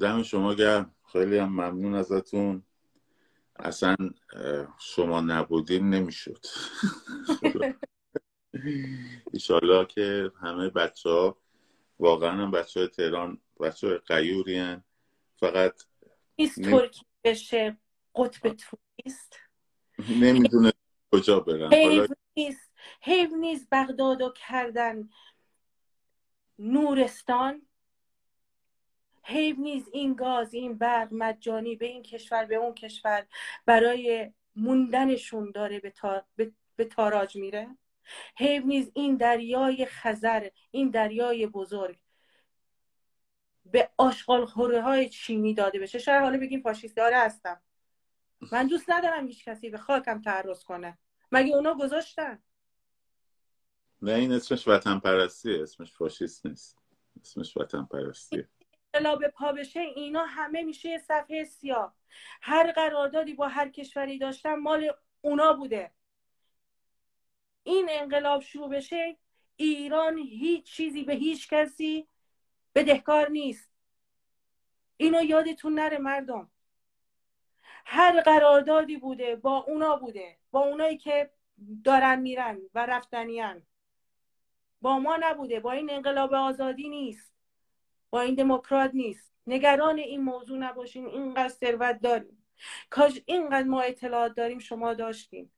دم 0.00 0.22
شما 0.22 0.54
گرم. 0.54 0.94
خیلی 1.12 1.38
هم 1.38 1.48
ممنون 1.48 1.94
ازتون. 1.94 2.62
اصلا 3.56 3.96
شما 4.78 5.20
نبودین 5.20 5.90
نمی‌شد. 5.90 6.46
ایشالله 9.32 9.86
که 9.86 10.32
همه 10.40 10.68
بچه 10.68 11.10
ها 11.10 11.38
واقعا 11.98 12.32
هم 12.32 12.50
بچه 12.50 12.80
های 12.80 12.88
تهران 12.88 13.38
بچه 13.60 13.86
های 13.86 13.98
قیوری 13.98 14.58
فقط 15.42 15.82
نیست 16.38 16.62
ترکی 16.62 17.06
بشه 17.24 17.76
قطب 18.14 18.56
توریست 18.56 19.40
نمی‌دونه 20.20 20.72
کجا 21.12 21.40
برن. 21.40 21.72
حیف 21.72 22.10
نیست. 22.36 22.72
حیف 23.00 23.30
نیست 23.32 23.68
بغدادو 23.72 24.32
کردن 24.36 25.08
نورستان. 26.58 27.66
حیف 29.24 29.58
نیست 29.58 29.88
این 29.92 30.14
گاز 30.14 30.54
این 30.54 30.78
برق 30.78 31.08
مجانی 31.12 31.76
به 31.76 31.86
این 31.86 32.02
کشور 32.02 32.44
به 32.44 32.54
اون 32.54 32.74
کشور 32.74 33.26
برای 33.66 34.32
موندنشون 34.56 35.50
داره 35.50 35.80
به, 35.80 35.90
تا... 35.90 36.24
به... 36.76 36.84
تاراج 36.84 37.36
میره. 37.36 37.68
حیف 38.36 38.64
نیست 38.64 38.90
این 38.94 39.16
دریای 39.16 39.86
خزر 39.86 40.48
این 40.70 40.90
دریای 40.90 41.46
بزرگ. 41.46 41.98
به 43.72 43.90
آشغال 43.96 44.46
خوره 44.46 44.82
های 44.82 45.08
چینی 45.08 45.54
داده 45.54 45.78
بشه. 45.78 45.98
شاید 45.98 46.22
حالا 46.22 46.38
بگیم 46.38 46.62
داره 46.96 47.18
هستم 47.18 47.62
من 48.52 48.66
دوست 48.66 48.90
ندارم 48.90 49.26
هیچ 49.26 49.44
کسی 49.44 49.70
به 49.70 49.78
خاکم 49.78 50.20
تعرض 50.20 50.64
کنه. 50.64 50.98
مگه 51.32 51.54
اونا 51.54 51.74
گذاشتن؟ 51.74 52.42
نه 54.02 54.12
این 54.12 54.32
اسمش 54.32 54.68
وطن 54.68 54.98
پرستیه 54.98 55.62
اسمش 55.62 55.92
فاشیست 55.92 56.46
نیست. 56.46 56.78
اسمش 57.20 57.56
وطن 57.56 57.84
پرستیه 57.84 58.48
انقلاب 58.94 59.28
پا 59.28 59.52
بشه 59.52 59.80
اینا 59.80 60.24
همه 60.24 60.62
میشه 60.62 60.98
صفحه 60.98 61.44
سیاه. 61.44 61.94
هر 62.42 62.72
قراردادی 62.72 63.34
با 63.34 63.48
هر 63.48 63.68
کشوری 63.68 64.18
داشتن 64.18 64.54
مال 64.54 64.92
اونا 65.20 65.52
بوده. 65.52 65.90
این 67.62 67.88
انقلاب 67.90 68.42
شروع 68.42 68.68
بشه 68.68 69.16
ایران 69.56 70.18
هیچ 70.18 70.64
چیزی 70.64 71.04
به 71.04 71.14
هیچ 71.14 71.48
کسی 71.48 72.08
بدهکار 72.74 73.28
نیست. 73.28 73.70
اینو 74.96 75.22
یادتون 75.22 75.74
نره 75.74 75.98
مردم. 75.98 76.50
هر 77.84 78.20
قراردادی 78.20 78.96
بوده 78.96 79.36
با 79.36 79.56
اونا 79.56 79.96
بوده 79.96 80.38
با 80.50 80.60
اونایی 80.60 80.96
که 80.96 81.30
دارن 81.84 82.20
میرن 82.20 82.60
و 82.74 82.86
رفتنیان 82.86 83.62
با 84.80 84.98
ما 84.98 85.18
نبوده 85.20 85.60
با 85.60 85.72
این 85.72 85.90
انقلاب 85.90 86.34
آزادی 86.34 86.88
نیست. 86.88 87.34
با 88.10 88.20
این 88.20 88.34
دموکرات 88.34 88.90
نیست. 88.94 89.32
نگران 89.46 89.98
این 89.98 90.20
موضوع 90.20 90.58
نباشین 90.58 91.06
اینقدر 91.06 91.48
ثروت 91.48 92.00
داریم. 92.00 92.44
کاش 92.90 93.22
اینقدر 93.26 93.68
ما 93.68 93.80
اطلاعات 93.80 94.34
داریم 94.34 94.58
شما 94.58 94.94
داشتیم. 94.94 95.52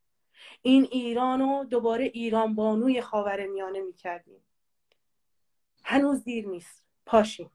این 0.63 0.89
ایران 0.91 1.41
رو 1.41 1.65
دوباره 1.65 2.05
ایران 2.05 2.55
بانوی 2.55 3.01
خاور 3.01 3.47
میانه 3.47 3.81
می‌کردیم. 3.81 4.45
هنوز 5.85 6.25
دیر 6.25 6.49
نیست. 6.49 6.84
پاشیم 7.07 7.51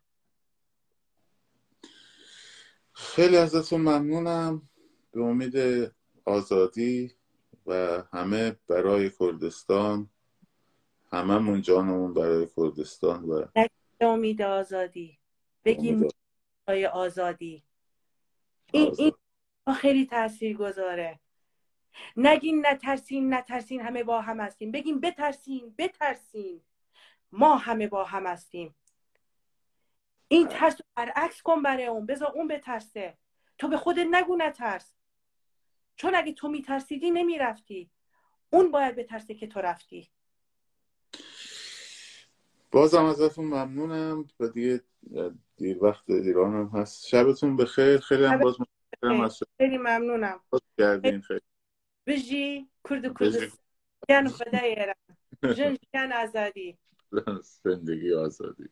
خیلی 2.94 3.38
ازتون 3.38 3.82
ممنونم. 3.82 4.70
به 5.12 5.22
امید 5.22 5.56
آزادی 6.26 7.12
و 7.66 8.04
همه 8.14 8.56
برای 8.68 9.12
کردستان 9.20 10.10
هممون 11.12 11.62
جانمون 11.62 12.14
برای 12.14 12.48
کردستان 12.58 13.24
و 13.24 13.46
امید 14.02 14.42
آزادی. 14.42 15.20
بگیم 15.66 16.08
برای 16.66 16.86
آزادی. 16.86 17.64
این, 18.74 18.96
این 18.98 19.14
خیلی 19.76 20.06
تاثیر 20.06 20.58
گذاره 20.58 21.20
نگین 22.18 22.66
نترسین 22.66 23.34
نترسین 23.34 23.82
همه 23.82 24.04
با 24.04 24.22
هم 24.22 24.40
هستیم. 24.40 24.72
بگیم 24.72 25.00
بترسین 25.00 25.76
بترسین. 25.78 26.62
ما 27.32 27.56
همه 27.56 27.88
با 27.88 28.04
هم 28.04 28.26
هستیم. 28.26 28.76
این 30.32 30.48
ترس 30.48 30.74
رو 30.74 30.86
برعکس 30.96 31.42
کن 31.42 31.62
برای 31.62 31.86
اون. 31.86 32.06
بذار 32.06 32.32
اون 32.36 32.48
بترسه. 32.48 33.18
تو 33.58 33.68
به 33.68 33.78
خودت 33.78 34.08
نگو 34.12 34.36
نترس. 34.36 34.94
چون 35.96 36.16
اگه 36.16 36.34
تو 36.34 36.48
میترسیدی 36.48 37.12
نمی‌رفتی. 37.12 37.90
اون 38.50 38.72
باید 38.72 38.96
بترسه 38.96 39.34
که 39.36 39.48
تو 39.48 39.60
رفتی. 39.60 40.12
بازم 42.72 43.06
ازتون 43.06 43.46
ممنونم. 43.46 44.28
و 44.40 44.48
دیگه 44.48 44.82
دیر 45.58 45.84
وقت 45.84 46.10
ایران 46.10 46.54
هم 46.54 46.80
هست. 46.80 47.08
شبتون 47.08 47.58
بخیر. 47.58 47.98
خیلی 47.98 48.26
هم 48.26 48.40
باز 48.40 48.56
ممنونم. 49.04 49.30
خیلی 49.58 49.78
ممنونم. 49.78 50.40
خیلی. 50.78 51.22
بجی. 52.08 52.70
کرد 52.90 53.16
کردستان 54.10 54.30
خدای 54.30 54.70
ایران. 54.70 55.78
جن 55.94 56.12
آزادی. 56.12 56.78
زندگی 57.64 58.14
آزادی. 58.14 58.70